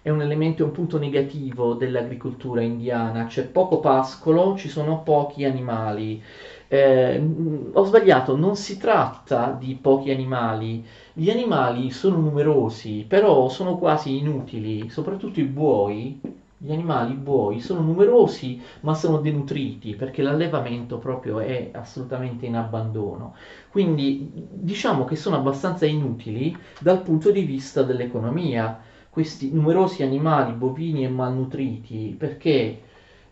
è 0.00 0.08
un 0.10 0.22
elemento, 0.22 0.62
è 0.62 0.66
un 0.66 0.72
punto 0.72 0.98
negativo 0.98 1.74
dell'agricoltura 1.74 2.62
indiana, 2.62 3.26
c'è 3.26 3.44
poco 3.44 3.80
pascolo, 3.80 4.56
ci 4.56 4.68
sono 4.68 5.02
pochi 5.02 5.44
animali. 5.44 6.22
Eh, 6.68 7.70
ho 7.72 7.84
sbagliato, 7.84 8.36
non 8.36 8.56
si 8.56 8.76
tratta 8.76 9.52
di 9.58 9.76
pochi 9.80 10.10
animali, 10.10 10.84
gli 11.12 11.30
animali 11.30 11.90
sono 11.90 12.16
numerosi, 12.18 13.04
però 13.08 13.48
sono 13.48 13.76
quasi 13.78 14.18
inutili, 14.18 14.88
soprattutto 14.90 15.40
i 15.40 15.44
buoi. 15.44 16.20
Gli 16.58 16.72
animali 16.72 17.12
buoi 17.14 17.60
sono 17.60 17.82
numerosi 17.82 18.58
ma 18.80 18.94
sono 18.94 19.18
denutriti 19.18 19.94
perché 19.94 20.22
l'allevamento 20.22 20.96
proprio 20.96 21.38
è 21.40 21.68
assolutamente 21.74 22.46
in 22.46 22.56
abbandono. 22.56 23.34
Quindi 23.70 24.30
diciamo 24.32 25.04
che 25.04 25.16
sono 25.16 25.36
abbastanza 25.36 25.84
inutili 25.84 26.56
dal 26.80 27.02
punto 27.02 27.30
di 27.30 27.42
vista 27.42 27.82
dell'economia 27.82 28.80
questi 29.10 29.50
numerosi 29.52 30.02
animali 30.02 30.52
bovini 30.52 31.04
e 31.04 31.08
malnutriti 31.08 32.16
perché 32.18 32.80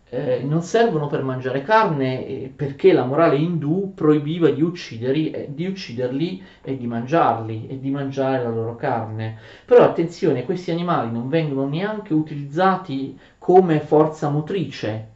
eh, 0.09 0.41
non 0.43 0.61
servono 0.61 1.07
per 1.07 1.23
mangiare 1.23 1.61
carne 1.63 2.25
eh, 2.25 2.53
perché 2.55 2.93
la 2.93 3.05
morale 3.05 3.37
indù 3.37 3.93
proibiva 3.93 4.49
di, 4.49 4.61
ucciderli, 4.61 5.31
eh, 5.31 5.47
di 5.49 5.65
ucciderli 5.65 6.43
e 6.61 6.77
di 6.77 6.87
mangiarli 6.87 7.67
e 7.67 7.79
di 7.79 7.89
mangiare 7.89 8.43
la 8.43 8.49
loro 8.49 8.75
carne. 8.75 9.37
Però 9.65 9.83
attenzione, 9.83 10.45
questi 10.45 10.71
animali 10.71 11.11
non 11.11 11.29
vengono 11.29 11.67
neanche 11.67 12.13
utilizzati 12.13 13.17
come 13.37 13.79
forza 13.79 14.29
motrice 14.29 15.13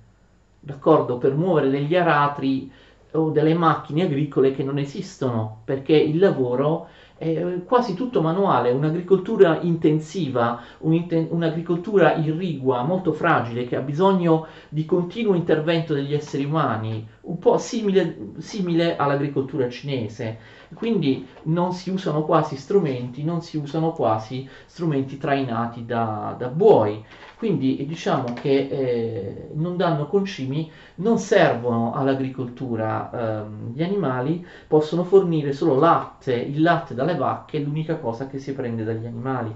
d'accordo? 0.59 1.17
Per 1.17 1.33
muovere 1.35 1.69
degli 1.69 1.95
aratri 1.95 2.71
o 3.11 3.31
delle 3.31 3.53
macchine 3.53 4.03
agricole 4.03 4.53
che 4.53 4.63
non 4.63 4.77
esistono, 4.77 5.61
perché 5.65 5.93
il 5.93 6.19
lavoro 6.19 6.89
è 7.19 7.63
quasi 7.65 7.93
tutto 7.95 8.21
manuale, 8.21 8.71
un'agricoltura 8.71 9.59
intensiva, 9.59 10.61
un'agricoltura 10.79 12.15
irrigua, 12.15 12.83
molto 12.83 13.11
fragile, 13.11 13.65
che 13.65 13.75
ha 13.75 13.81
bisogno 13.81 14.47
di 14.69 14.85
continuo 14.85 15.35
intervento 15.35 15.93
degli 15.93 16.13
esseri 16.13 16.45
umani, 16.45 17.05
un 17.29 17.39
po' 17.39 17.57
simile, 17.57 18.15
simile 18.39 18.95
all'agricoltura 18.95 19.69
cinese. 19.69 20.37
Quindi 20.73 21.27
non 21.43 21.71
si 21.73 21.89
usano 21.89 22.23
quasi 22.25 22.55
strumenti, 22.55 23.23
non 23.23 23.41
si 23.41 23.57
usano 23.57 23.91
quasi 23.93 24.47
strumenti 24.65 25.17
trainati 25.17 25.85
da, 25.85 26.35
da 26.37 26.47
buoi. 26.49 27.03
Quindi 27.35 27.85
diciamo 27.85 28.33
che 28.33 28.67
eh, 28.69 29.49
non 29.53 29.77
danno 29.77 30.07
concimi, 30.07 30.69
non 30.95 31.17
servono 31.17 31.93
all'agricoltura 31.93 33.09
ehm, 33.41 33.73
gli 33.73 33.81
animali, 33.83 34.45
possono 34.67 35.03
fornire 35.03 35.51
solo 35.51 35.75
latte, 35.77 36.33
il 36.33 36.61
latte 36.61 36.93
dalle 36.93 37.15
vacche 37.15 37.57
è 37.57 37.61
l'unica 37.61 37.97
cosa 37.97 38.27
che 38.27 38.39
si 38.39 38.53
prende 38.53 38.83
dagli 38.83 39.05
animali. 39.05 39.55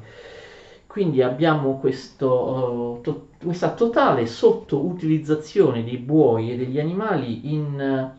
Quindi 0.94 1.24
abbiamo 1.24 1.80
questo, 1.80 3.00
uh, 3.00 3.02
to- 3.02 3.30
questa 3.42 3.74
totale 3.74 4.28
sottoutilizzazione 4.28 5.84
dei 5.84 5.98
buoi 5.98 6.52
e 6.52 6.56
degli 6.56 6.80
animali 6.80 7.52
in, 7.52 8.12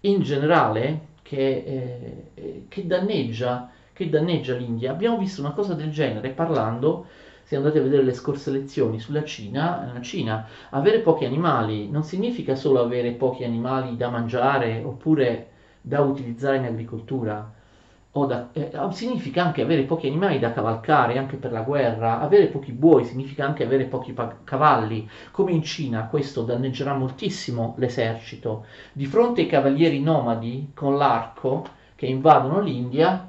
in 0.00 0.22
generale 0.22 1.08
che, 1.20 2.24
eh, 2.32 2.64
che, 2.68 2.86
danneggia, 2.86 3.70
che 3.92 4.08
danneggia 4.08 4.54
l'India. 4.54 4.92
Abbiamo 4.92 5.18
visto 5.18 5.42
una 5.42 5.50
cosa 5.50 5.74
del 5.74 5.90
genere 5.90 6.30
parlando 6.30 7.04
se 7.42 7.54
andate 7.56 7.80
a 7.80 7.82
vedere 7.82 8.02
le 8.02 8.14
scorse 8.14 8.50
lezioni 8.50 8.98
sulla 8.98 9.22
Cina, 9.22 9.90
la 9.92 10.00
Cina, 10.00 10.48
avere 10.70 11.00
pochi 11.00 11.26
animali 11.26 11.90
non 11.90 12.02
significa 12.02 12.54
solo 12.54 12.80
avere 12.80 13.12
pochi 13.12 13.44
animali 13.44 13.98
da 13.98 14.08
mangiare 14.08 14.82
oppure 14.82 15.48
da 15.82 16.00
utilizzare 16.00 16.56
in 16.56 16.64
agricoltura, 16.64 17.52
da, 18.24 18.48
eh, 18.52 18.70
significa 18.92 19.44
anche 19.44 19.60
avere 19.60 19.82
pochi 19.82 20.06
animali 20.06 20.38
da 20.38 20.52
cavalcare 20.52 21.18
anche 21.18 21.36
per 21.36 21.52
la 21.52 21.60
guerra, 21.60 22.20
avere 22.20 22.46
pochi 22.46 22.72
buoi 22.72 23.04
significa 23.04 23.44
anche 23.44 23.64
avere 23.64 23.84
pochi 23.84 24.12
pa- 24.12 24.38
cavalli, 24.44 25.06
come 25.32 25.52
in 25.52 25.62
Cina 25.62 26.06
questo 26.06 26.42
danneggerà 26.42 26.94
moltissimo 26.94 27.74
l'esercito. 27.76 28.64
Di 28.92 29.04
fronte 29.06 29.42
ai 29.42 29.46
cavalieri 29.46 30.00
nomadi 30.00 30.70
con 30.72 30.96
l'arco 30.96 31.66
che 31.94 32.06
invadono 32.06 32.60
l'India, 32.60 33.28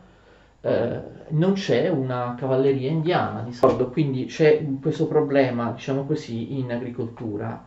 eh, 0.61 1.01
non 1.29 1.53
c'è 1.53 1.89
una 1.89 2.35
cavalleria 2.37 2.89
indiana 2.89 3.41
di 3.41 3.53
solito, 3.53 3.89
quindi 3.89 4.25
c'è 4.25 4.63
questo 4.81 5.07
problema, 5.07 5.71
diciamo 5.71 6.05
così, 6.05 6.57
in 6.59 6.71
agricoltura. 6.71 7.65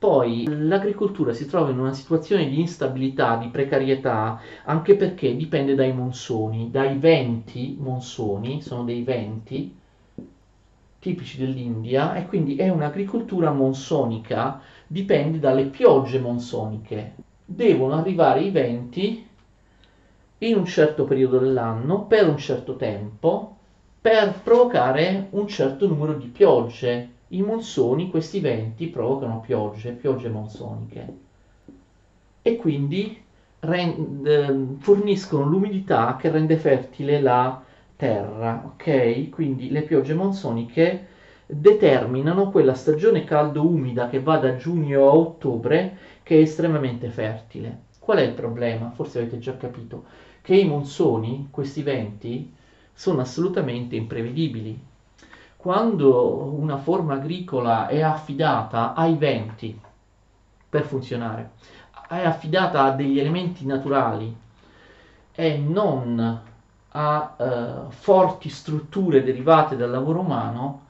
Poi 0.00 0.46
l'agricoltura 0.48 1.34
si 1.34 1.44
trova 1.44 1.68
in 1.68 1.78
una 1.78 1.92
situazione 1.92 2.48
di 2.48 2.58
instabilità, 2.58 3.36
di 3.36 3.48
precarietà, 3.48 4.40
anche 4.64 4.96
perché 4.96 5.36
dipende 5.36 5.74
dai 5.74 5.92
monsoni, 5.92 6.70
dai 6.70 6.96
venti 6.96 7.76
monsoni, 7.78 8.62
sono 8.62 8.84
dei 8.84 9.02
venti 9.02 9.76
tipici 10.98 11.36
dell'India 11.36 12.14
e 12.14 12.24
quindi 12.26 12.56
è 12.56 12.70
un'agricoltura 12.70 13.50
monsonica, 13.50 14.62
dipende 14.86 15.38
dalle 15.38 15.64
piogge 15.64 16.18
monsoniche. 16.18 17.16
Devono 17.44 17.92
arrivare 17.92 18.40
i 18.40 18.50
venti 18.50 19.28
in 20.38 20.56
un 20.56 20.64
certo 20.64 21.04
periodo 21.04 21.38
dell'anno, 21.40 22.04
per 22.04 22.26
un 22.26 22.38
certo 22.38 22.76
tempo, 22.76 23.54
per 24.00 24.40
provocare 24.42 25.26
un 25.32 25.46
certo 25.46 25.86
numero 25.86 26.14
di 26.14 26.28
piogge. 26.28 27.10
I 27.30 27.42
monsoni, 27.42 28.08
questi 28.08 28.38
venti, 28.40 28.88
provocano 28.88 29.40
piogge, 29.40 29.92
piogge 29.94 30.28
monsoniche. 30.28 31.18
E 32.42 32.56
quindi 32.56 33.22
rend, 33.60 34.26
ehm, 34.26 34.78
forniscono 34.78 35.44
l'umidità 35.44 36.16
che 36.16 36.30
rende 36.30 36.56
fertile 36.58 37.20
la 37.20 37.62
terra, 37.96 38.62
ok? 38.64 39.28
Quindi 39.30 39.70
le 39.70 39.82
piogge 39.82 40.14
monsoniche 40.14 41.06
determinano 41.46 42.50
quella 42.50 42.74
stagione 42.74 43.24
caldo-umida 43.24 44.08
che 44.08 44.20
va 44.20 44.38
da 44.38 44.54
giugno 44.56 45.06
a 45.06 45.12
ottobre 45.12 45.96
che 46.22 46.38
è 46.38 46.40
estremamente 46.42 47.08
fertile. 47.10 47.84
Qual 47.98 48.18
è 48.18 48.22
il 48.22 48.32
problema? 48.34 48.90
Forse 48.90 49.18
avete 49.20 49.38
già 49.38 49.56
capito 49.56 50.04
che 50.42 50.54
i 50.56 50.64
monsoni, 50.66 51.48
questi 51.50 51.82
venti, 51.82 52.52
sono 52.92 53.20
assolutamente 53.20 53.96
imprevedibili. 53.96 54.78
Quando 55.60 56.54
una 56.58 56.78
forma 56.78 57.16
agricola 57.16 57.86
è 57.86 58.00
affidata 58.00 58.94
ai 58.94 59.16
venti 59.16 59.78
per 60.70 60.84
funzionare, 60.84 61.50
è 62.08 62.24
affidata 62.24 62.84
a 62.84 62.92
degli 62.92 63.18
elementi 63.20 63.66
naturali 63.66 64.34
e 65.34 65.58
non 65.58 66.40
a 66.92 67.34
uh, 67.36 67.90
forti 67.90 68.48
strutture 68.48 69.22
derivate 69.22 69.76
dal 69.76 69.90
lavoro 69.90 70.20
umano, 70.20 70.86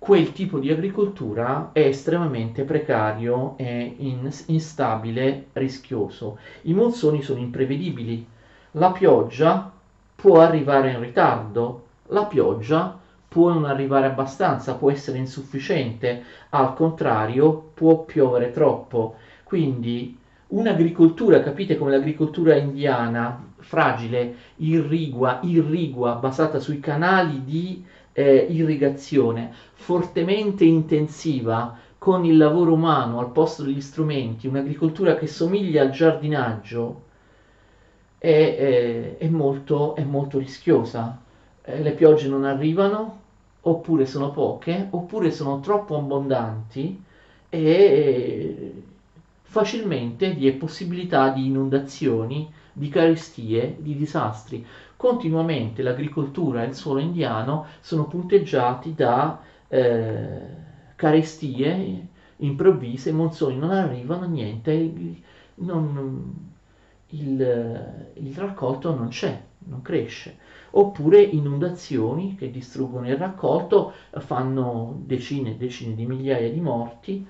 quel 0.00 0.32
tipo 0.32 0.58
di 0.58 0.72
agricoltura 0.72 1.70
è 1.70 1.86
estremamente 1.86 2.64
precario, 2.64 3.56
è 3.56 3.94
in, 3.96 4.28
instabile, 4.46 5.50
rischioso. 5.52 6.38
I 6.62 6.72
monsoni 6.72 7.22
sono 7.22 7.38
imprevedibili, 7.38 8.26
la 8.72 8.90
pioggia 8.90 9.70
può 10.16 10.40
arrivare 10.40 10.90
in 10.90 10.98
ritardo, 10.98 11.84
la 12.08 12.24
pioggia 12.24 13.02
può 13.34 13.52
non 13.52 13.64
arrivare 13.64 14.06
abbastanza, 14.06 14.76
può 14.76 14.92
essere 14.92 15.18
insufficiente, 15.18 16.22
al 16.50 16.72
contrario 16.74 17.72
può 17.74 18.04
piovere 18.04 18.52
troppo. 18.52 19.16
Quindi 19.42 20.16
un'agricoltura, 20.46 21.42
capite 21.42 21.76
come 21.76 21.90
l'agricoltura 21.90 22.54
indiana, 22.54 23.44
fragile, 23.58 24.36
irrigua, 24.58 25.40
irrigua, 25.42 26.12
basata 26.14 26.60
sui 26.60 26.78
canali 26.78 27.42
di 27.42 27.84
eh, 28.12 28.46
irrigazione, 28.48 29.52
fortemente 29.72 30.62
intensiva, 30.62 31.76
con 31.98 32.24
il 32.24 32.36
lavoro 32.36 32.74
umano 32.74 33.18
al 33.18 33.32
posto 33.32 33.64
degli 33.64 33.80
strumenti, 33.80 34.46
un'agricoltura 34.46 35.16
che 35.16 35.26
somiglia 35.26 35.82
al 35.82 35.90
giardinaggio, 35.90 37.02
è, 38.16 38.28
è, 38.28 39.16
è, 39.16 39.28
molto, 39.28 39.96
è 39.96 40.04
molto 40.04 40.38
rischiosa. 40.38 41.20
Eh, 41.64 41.82
le 41.82 41.92
piogge 41.94 42.28
non 42.28 42.44
arrivano, 42.44 43.22
oppure 43.66 44.06
sono 44.06 44.30
poche, 44.30 44.88
oppure 44.90 45.30
sono 45.30 45.60
troppo 45.60 45.96
abbondanti 45.96 47.02
e 47.48 48.82
facilmente 49.42 50.32
vi 50.32 50.48
è 50.48 50.54
possibilità 50.54 51.30
di 51.30 51.46
inondazioni, 51.46 52.50
di 52.72 52.88
carestie, 52.88 53.76
di 53.78 53.96
disastri. 53.96 54.64
Continuamente 54.96 55.82
l'agricoltura 55.82 56.62
e 56.62 56.68
il 56.68 56.74
suolo 56.74 57.00
indiano 57.00 57.66
sono 57.80 58.06
punteggiati 58.06 58.94
da 58.94 59.40
eh, 59.68 60.40
carestie 60.96 62.06
improvvise, 62.36 63.12
monsoni 63.12 63.56
non 63.56 63.70
arrivano, 63.70 64.26
niente, 64.26 64.92
non, 65.56 66.34
il, 67.10 68.10
il 68.14 68.34
raccolto 68.34 68.94
non 68.94 69.08
c'è, 69.08 69.40
non 69.66 69.82
cresce. 69.82 70.36
Oppure 70.76 71.22
inondazioni 71.22 72.34
che 72.34 72.50
distruggono 72.50 73.08
il 73.08 73.16
raccolto, 73.16 73.92
fanno 74.18 75.00
decine 75.04 75.52
e 75.52 75.56
decine 75.56 75.94
di 75.94 76.04
migliaia 76.04 76.50
di 76.50 76.60
morti, 76.60 77.24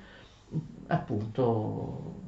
appunto 0.87 2.23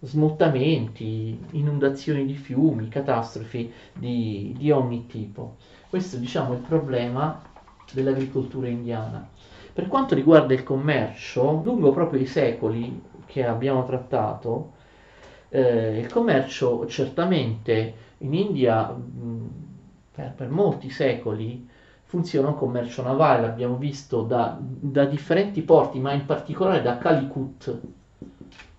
smottamenti, 0.00 1.38
inondazioni 1.52 2.26
di 2.26 2.34
fiumi, 2.34 2.88
catastrofi 2.88 3.72
di, 3.94 4.54
di 4.58 4.70
ogni 4.70 5.06
tipo. 5.06 5.56
Questo 5.88 6.18
diciamo, 6.18 6.52
è 6.52 6.56
il 6.56 6.62
problema 6.62 7.40
dell'agricoltura 7.92 8.68
indiana. 8.68 9.26
Per 9.72 9.88
quanto 9.88 10.14
riguarda 10.14 10.52
il 10.52 10.62
commercio, 10.62 11.62
lungo 11.64 11.92
proprio 11.92 12.20
i 12.20 12.26
secoli 12.26 13.02
che 13.24 13.44
abbiamo 13.46 13.84
trattato, 13.84 14.72
eh, 15.48 15.98
il 15.98 16.10
commercio 16.12 16.86
certamente 16.86 17.94
in 18.18 18.34
India 18.34 18.86
mh, 18.88 19.65
per, 20.16 20.32
per, 20.34 20.48
molti 20.48 20.88
secoli 20.88 21.68
funziona 22.04 22.48
un 22.48 22.56
commercio 22.56 23.02
navale, 23.02 23.42
l'abbiamo 23.42 23.76
visto 23.76 24.22
da, 24.22 24.56
da 24.58 25.04
differenti 25.04 25.60
porti, 25.60 25.98
ma 25.98 26.12
in 26.12 26.24
particolare 26.24 26.80
da 26.80 26.96
Calicut. 26.96 27.78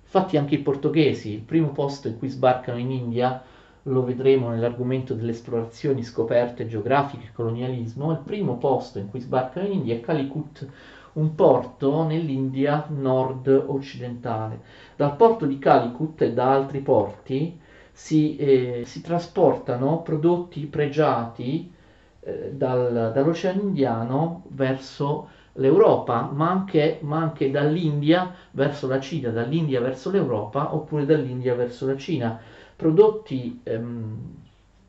Infatti 0.04 0.38
anche 0.38 0.56
i 0.56 0.60
portoghesi, 0.60 1.34
il 1.34 1.42
primo 1.42 1.68
posto 1.68 2.08
in 2.08 2.18
cui 2.18 2.30
sbarcano 2.30 2.80
in 2.80 2.90
India, 2.90 3.44
lo 3.84 4.04
vedremo 4.04 4.50
nell'argomento 4.50 5.14
delle 5.14 5.32
esplorazioni, 5.32 6.04
scoperte 6.04 6.68
geografiche 6.68 7.28
e 7.28 7.34
colonialismo, 7.34 8.12
il 8.12 8.22
primo 8.26 8.58
posto 8.58 8.98
in 8.98 9.10
cui 9.10 9.20
sbarcano 9.20 9.68
in 9.68 9.74
India 9.74 9.96
è 9.96 10.02
Calicut, 10.02 10.68
un 11.14 11.36
porto 11.36 12.04
nell'India 12.04 12.86
nord-occidentale. 12.90 14.60
Dal 14.96 15.16
porto 15.16 15.46
di 15.46 15.60
Calicut 15.60 16.22
e 16.22 16.34
da 16.34 16.52
altri 16.52 16.80
porti 16.80 17.60
si, 17.98 18.36
eh, 18.36 18.84
si 18.86 19.02
trasportano 19.02 20.04
prodotti 20.04 20.68
pregiati 20.68 21.74
eh, 22.20 22.52
dal, 22.54 23.12
dall'Oceano 23.12 23.60
Indiano 23.60 24.44
verso 24.50 25.30
l'Europa, 25.54 26.30
ma 26.32 26.52
anche, 26.52 27.00
ma 27.02 27.18
anche 27.18 27.50
dall'India 27.50 28.36
verso 28.52 28.88
la 28.88 29.00
Cina, 29.00 29.30
dall'India 29.30 29.82
verso 29.82 30.12
l'Europa 30.12 30.76
oppure 30.76 31.06
dall'India 31.06 31.56
verso 31.56 31.88
la 31.88 31.98
Cina. 31.98 32.40
Prodotti 32.76 33.62
ehm, 33.64 34.36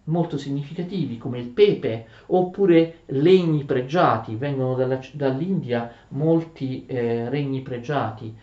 molto 0.05 0.37
significativi 0.37 1.17
come 1.17 1.39
il 1.39 1.47
pepe 1.47 2.09
oppure 2.27 2.99
legni 3.07 3.65
pregiati, 3.65 4.35
vengono 4.35 4.75
dalla, 4.75 5.01
dall'India 5.13 5.91
molti 6.09 6.85
eh, 6.85 7.31
regni 7.31 7.63
pregiati. 7.63 8.37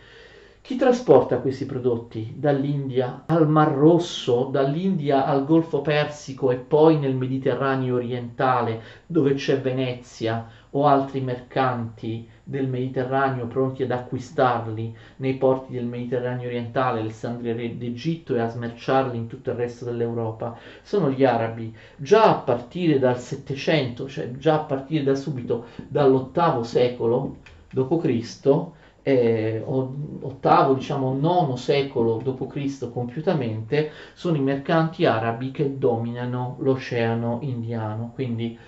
Chi 0.66 0.74
trasporta 0.74 1.38
questi 1.38 1.64
prodotti 1.64 2.34
dall'India 2.36 3.22
al 3.26 3.48
Mar 3.48 3.70
Rosso, 3.70 4.48
dall'India 4.50 5.24
al 5.24 5.44
Golfo 5.44 5.80
Persico 5.80 6.50
e 6.50 6.56
poi 6.56 6.98
nel 6.98 7.14
Mediterraneo 7.14 7.94
orientale 7.94 8.82
dove 9.06 9.34
c'è 9.34 9.60
Venezia 9.60 10.44
o 10.70 10.88
altri 10.88 11.20
mercanti 11.20 12.28
del 12.42 12.66
Mediterraneo 12.66 13.46
pronti 13.46 13.84
ad 13.84 13.92
acquistarli 13.92 14.92
nei 15.18 15.36
porti 15.36 15.72
del 15.72 15.86
Mediterraneo 15.86 16.48
orientale, 16.48 16.98
Alessandria 16.98 17.54
d'Egitto 17.54 18.34
e 18.34 18.40
a 18.40 18.48
smerciarli 18.48 19.16
in 19.16 19.28
tutto 19.28 19.50
il 19.50 19.56
resto 19.56 19.84
dell'Europa? 19.84 20.58
Sono 20.82 21.10
gli 21.10 21.22
arabi. 21.22 21.72
Già 21.94 22.28
a 22.28 22.34
partire 22.40 22.98
dal 22.98 23.20
Settecento, 23.20 24.08
cioè 24.08 24.32
già 24.32 24.54
a 24.54 24.64
partire 24.64 25.04
da 25.04 25.14
subito 25.14 25.66
dall'ottavo 25.86 26.64
secolo 26.64 27.36
d.C., 27.70 28.74
eh, 29.08 29.62
ottavo, 29.64 30.74
diciamo 30.74 31.14
nono 31.14 31.54
secolo 31.54 32.16
d.C. 32.22 32.90
compiutamente, 32.90 33.92
sono 34.14 34.36
i 34.36 34.40
mercanti 34.40 35.04
arabi 35.04 35.52
che 35.52 35.78
dominano 35.78 36.56
l'oceano 36.58 37.38
indiano. 37.42 38.10
Quindi 38.12 38.58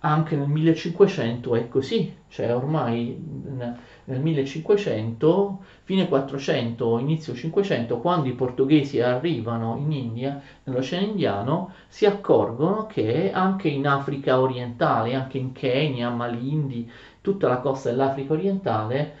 anche 0.00 0.36
nel 0.36 0.46
1500 0.48 1.56
è 1.56 1.66
così, 1.66 2.16
cioè 2.28 2.54
ormai 2.54 3.16
nel 4.04 4.20
1500, 4.20 5.64
fine 5.82 6.06
400, 6.06 6.98
inizio 6.98 7.34
500, 7.34 7.98
quando 7.98 8.28
i 8.28 8.34
portoghesi 8.34 9.00
arrivano 9.00 9.76
in 9.76 9.90
India, 9.90 10.40
nell'Oceano 10.64 11.06
Indiano, 11.06 11.72
si 11.88 12.06
accorgono 12.06 12.86
che 12.86 13.32
anche 13.32 13.68
in 13.68 13.88
Africa 13.88 14.38
orientale, 14.40 15.14
anche 15.14 15.38
in 15.38 15.50
Kenya, 15.50 16.08
Malindi, 16.10 16.88
tutta 17.20 17.48
la 17.48 17.58
costa 17.58 17.90
dell'Africa 17.90 18.34
orientale, 18.34 19.14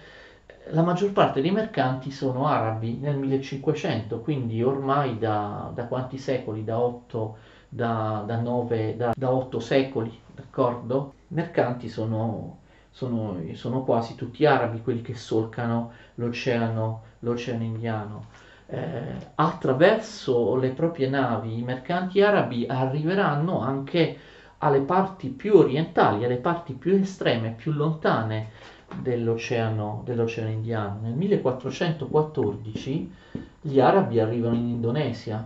la 0.70 0.82
maggior 0.82 1.12
parte 1.12 1.40
dei 1.40 1.50
mercanti 1.50 2.10
sono 2.10 2.46
arabi 2.46 2.98
nel 3.00 3.16
1500, 3.16 4.20
quindi 4.20 4.62
ormai 4.62 5.18
da, 5.18 5.70
da 5.74 5.86
quanti 5.86 6.18
secoli? 6.18 6.64
Da 6.64 6.78
8, 6.78 7.36
da, 7.68 8.22
da 8.26 8.40
9, 8.40 8.96
da, 8.96 9.12
da 9.16 9.32
8 9.32 9.60
secoli, 9.60 10.18
d'accordo? 10.34 11.14
I 11.28 11.34
mercanti 11.34 11.88
sono, 11.88 12.58
sono, 12.90 13.36
sono, 13.54 13.84
quasi 13.84 14.14
tutti 14.14 14.44
arabi, 14.44 14.82
quelli 14.82 15.02
che 15.02 15.14
solcano 15.14 15.92
l'oceano, 16.14 17.02
l'oceano 17.20 17.62
indiano. 17.62 18.24
Eh, 18.66 19.30
attraverso 19.36 20.56
le 20.56 20.70
proprie 20.70 21.08
navi 21.08 21.58
i 21.58 21.62
mercanti 21.62 22.20
arabi 22.20 22.66
arriveranno 22.68 23.60
anche 23.60 24.18
alle 24.58 24.80
parti 24.80 25.28
più 25.28 25.54
orientali, 25.56 26.24
alle 26.24 26.36
parti 26.36 26.74
più 26.74 26.94
estreme, 26.94 27.52
più 27.52 27.72
lontane 27.72 28.76
dell'oceano, 28.96 30.02
dell'oceano 30.04 30.50
Indiano. 30.50 31.00
Nel 31.02 31.14
1414 31.14 33.12
gli 33.60 33.80
arabi 33.80 34.20
arrivano 34.20 34.54
in 34.54 34.68
Indonesia 34.68 35.44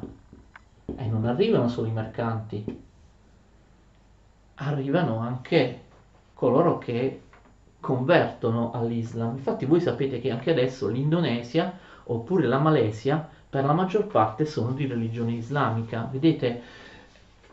e 0.97 1.07
non 1.07 1.25
arrivano 1.25 1.69
solo 1.69 1.89
i 1.89 1.93
mercanti, 1.93 2.83
arrivano 4.55 5.19
anche 5.19 5.81
coloro 6.35 6.79
che 6.79 7.23
convertono 7.81 8.71
all'Islam. 8.73 9.37
Infatti 9.37 9.65
voi 9.65 9.81
sapete 9.81 10.21
che 10.21 10.31
anche 10.31 10.51
adesso 10.51 10.89
l'Indonesia 10.89 11.79
oppure 12.05 12.47
la 12.47 12.59
Malesia 12.59 13.29
per 13.49 13.65
la 13.65 13.73
maggior 13.73 14.07
parte 14.07 14.45
sono 14.45 14.73
di 14.73 14.87
religione 14.87 15.33
islamica. 15.33 16.09
Vedete 16.11 16.63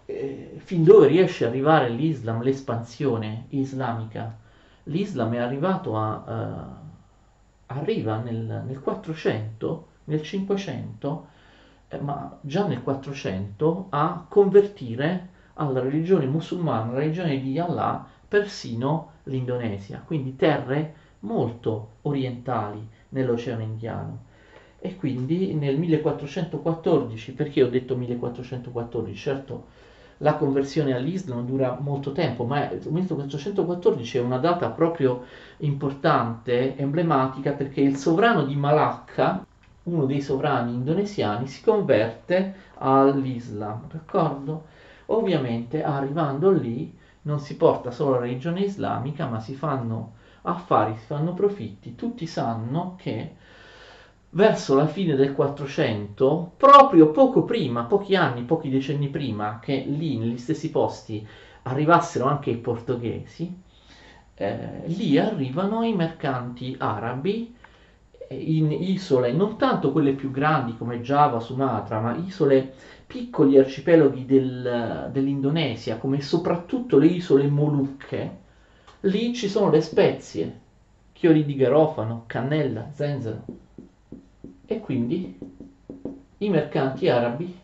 eh, 0.06 0.60
fin 0.64 0.84
dove 0.84 1.08
riesce 1.08 1.46
ad 1.46 1.52
arrivare 1.52 1.90
l'Islam, 1.90 2.42
l'espansione 2.42 3.46
islamica 3.50 4.48
l'Islam 4.90 5.34
è 5.34 5.38
arrivato 5.38 5.96
a, 5.98 6.24
uh, 6.28 6.88
arriva 7.68 8.18
nel, 8.18 8.64
nel, 8.66 8.80
400, 8.80 9.88
nel 10.06 10.22
500, 10.22 11.28
eh, 11.88 12.00
ma 12.00 12.38
già 12.42 12.66
nel 12.68 12.82
400 12.82 13.88
a 13.90 14.26
convertire 14.28 15.38
alla 15.54 15.80
religione 15.80 16.26
musulmana, 16.26 16.90
alla 16.90 17.00
religione 17.00 17.40
di 17.42 17.60
Allah, 17.60 18.06
persino 18.28 19.12
l'Indonesia, 19.24 20.02
quindi 20.06 20.36
terre 20.36 20.96
molto 21.20 21.96
orientali 22.04 22.88
nell'Oceano 23.10 23.62
Indiano. 23.62 24.28
E 24.80 24.96
quindi 24.96 25.54
nel 25.54 25.78
1414, 25.78 27.34
perché 27.34 27.64
ho 27.64 27.70
detto 27.70 27.98
1414? 27.98 29.18
Certo, 29.18 29.66
la 30.22 30.36
conversione 30.36 30.94
all'Islam 30.94 31.46
dura 31.46 31.78
molto 31.80 32.12
tempo, 32.12 32.44
ma 32.44 32.70
il 32.70 32.82
1414 32.86 34.18
è 34.18 34.22
una 34.22 34.38
data 34.38 34.70
proprio 34.70 35.24
importante, 35.58 36.76
emblematica, 36.78 37.52
perché 37.54 37.82
il 37.82 37.96
sovrano 37.96 38.44
di 38.44 38.56
Malacca, 38.56 39.46
uno 39.84 40.06
dei 40.06 40.22
sovrani 40.22 40.74
indonesiani, 40.74 41.48
si 41.48 41.64
converte 41.64 42.56
all'Islam, 42.76 43.88
d'accordo? 43.92 44.66
Ovviamente 45.08 45.84
arrivando 45.84 46.52
lì 46.52 46.96
non 47.24 47.40
si 47.40 47.56
porta 47.56 47.92
solo 47.92 48.12
la 48.12 48.20
religione 48.20 48.62
islamica, 48.62 49.28
ma 49.28 49.40
si 49.40 49.56
fanno 49.56 50.14
affari, 50.44 50.96
si 50.98 51.06
fanno 51.06 51.34
profitti, 51.34 51.96
tutti 51.96 52.26
sanno 52.26 52.96
che 52.98 53.36
verso 54.32 54.76
la 54.76 54.88
fine 54.88 55.16
del 55.16 55.34
400, 55.34 56.54
proprio 56.58 57.12
poco 57.12 57.44
prima, 57.44 57.86
pochi 57.86 58.16
anni, 58.16 58.44
pochi 58.44 58.70
decenni 58.70 59.10
prima 59.10 59.60
che 59.60 59.84
lì 59.88 60.18
negli 60.18 60.38
stessi 60.38 60.70
posti 60.70 61.26
arrivassero 61.64 62.26
anche 62.26 62.52
i 62.52 62.58
portoghesi, 62.58 63.52
eh, 64.36 64.82
lì 64.86 65.18
arrivano 65.18 65.84
i 65.84 65.94
mercanti 65.96 66.76
arabi 66.78 67.56
in 68.30 68.72
isole, 68.72 69.32
non 69.32 69.58
tanto 69.58 69.92
quelle 69.92 70.14
più 70.14 70.30
grandi 70.30 70.78
come 70.78 71.02
Java, 71.02 71.40
Sumatra, 71.40 72.00
ma 72.00 72.16
isole 72.16 72.74
piccoli 73.08 73.58
arcipelaghi 73.58 74.26
del, 74.26 75.10
dell'Indonesia, 75.12 75.98
come 75.98 76.22
soprattutto 76.22 77.00
le 77.00 77.08
isole 77.08 77.48
Molucche, 77.48 78.38
lì 79.02 79.34
ci 79.34 79.50
sono 79.50 79.72
le 79.72 79.82
spezie, 79.82 80.60
chiodi 81.12 81.44
di 81.44 81.56
garofano, 81.56 82.26
cannella, 82.28 82.92
zenzero 82.94 83.44
e 84.72 84.80
quindi 84.80 85.36
i 86.38 86.50
mercanti 86.50 87.10
arabi 87.10 87.60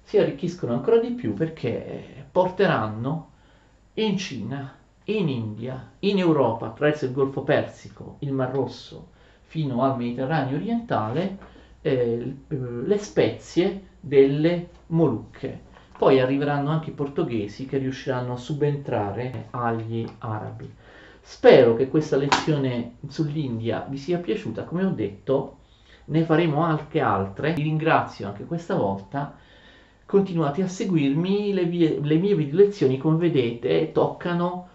si 0.00 0.16
arricchiscono 0.16 0.72
ancora 0.72 0.98
di 0.98 1.10
più 1.10 1.34
perché 1.34 2.24
porteranno 2.32 3.28
in 3.94 4.16
Cina, 4.16 4.74
in 5.04 5.28
India, 5.28 5.90
in 5.98 6.16
Europa, 6.16 6.68
attraverso 6.68 7.04
il 7.04 7.12
Golfo 7.12 7.42
Persico, 7.42 8.16
il 8.20 8.32
Mar 8.32 8.50
Rosso, 8.50 9.10
fino 9.42 9.82
al 9.82 9.98
Mediterraneo 9.98 10.56
orientale, 10.56 11.36
eh, 11.82 12.36
le 12.48 12.98
spezie 12.98 13.88
delle 14.00 14.68
Molucche. 14.86 15.70
Poi 15.98 16.18
arriveranno 16.18 16.70
anche 16.70 16.90
i 16.90 16.94
portoghesi 16.94 17.66
che 17.66 17.76
riusciranno 17.76 18.32
a 18.32 18.38
subentrare 18.38 19.48
agli 19.50 20.08
arabi. 20.20 20.74
Spero 21.20 21.76
che 21.76 21.88
questa 21.88 22.16
lezione 22.16 22.94
sull'India 23.06 23.84
vi 23.86 23.98
sia 23.98 24.16
piaciuta, 24.16 24.64
come 24.64 24.84
ho 24.84 24.90
detto 24.90 25.58
ne 26.06 26.24
faremo 26.24 26.60
anche 26.60 27.00
altre. 27.00 27.52
Vi 27.52 27.62
ringrazio 27.62 28.26
anche 28.26 28.44
questa 28.44 28.74
volta. 28.74 29.36
Continuate 30.04 30.62
a 30.62 30.68
seguirmi, 30.68 31.52
le, 31.52 31.64
vie, 31.64 32.00
le 32.00 32.16
mie 32.16 32.34
video 32.34 32.56
lezioni, 32.56 32.98
come 32.98 33.16
vedete, 33.16 33.92
toccano 33.92 34.68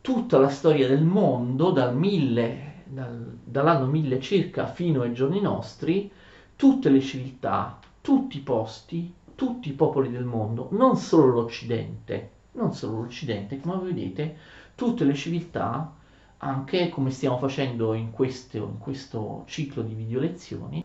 tutta 0.00 0.38
la 0.38 0.48
storia 0.48 0.88
del 0.88 1.04
mondo 1.04 1.70
dal 1.70 1.96
1000, 1.96 2.72
dal, 2.84 3.38
dall'anno 3.44 3.86
1000 3.86 4.20
circa 4.20 4.66
fino 4.66 5.02
ai 5.02 5.12
giorni 5.12 5.40
nostri, 5.40 6.10
tutte 6.56 6.88
le 6.88 7.00
civiltà, 7.00 7.78
tutti 8.00 8.38
i 8.38 8.40
posti, 8.40 9.14
tutti 9.34 9.68
i 9.68 9.74
popoli 9.74 10.10
del 10.10 10.24
mondo, 10.24 10.68
non 10.72 10.96
solo 10.96 11.32
l'Occidente, 11.32 12.30
non 12.52 12.74
solo 12.74 12.98
l'Occidente, 12.98 13.60
come 13.60 13.92
vedete, 13.92 14.36
tutte 14.74 15.04
le 15.04 15.14
civiltà 15.14 15.94
anche 16.42 16.88
come 16.88 17.10
stiamo 17.10 17.38
facendo 17.38 17.92
in 17.94 18.10
questo, 18.10 18.56
in 18.56 18.78
questo 18.78 19.44
ciclo 19.46 19.82
di 19.82 19.94
video 19.94 20.20
lezioni, 20.20 20.84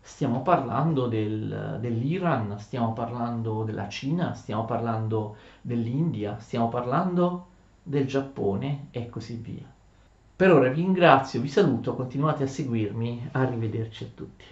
stiamo 0.00 0.42
parlando 0.42 1.06
del, 1.06 1.78
dell'Iran, 1.80 2.58
stiamo 2.58 2.92
parlando 2.92 3.64
della 3.64 3.88
Cina, 3.88 4.34
stiamo 4.34 4.64
parlando 4.64 5.36
dell'India, 5.62 6.38
stiamo 6.38 6.68
parlando 6.68 7.46
del 7.82 8.06
Giappone 8.06 8.88
e 8.90 9.08
così 9.08 9.36
via. 9.36 9.64
Per 10.36 10.50
ora 10.50 10.68
vi 10.68 10.82
ringrazio, 10.82 11.40
vi 11.40 11.48
saluto, 11.48 11.94
continuate 11.94 12.42
a 12.42 12.46
seguirmi, 12.46 13.28
arrivederci 13.32 14.04
a 14.04 14.08
tutti. 14.14 14.44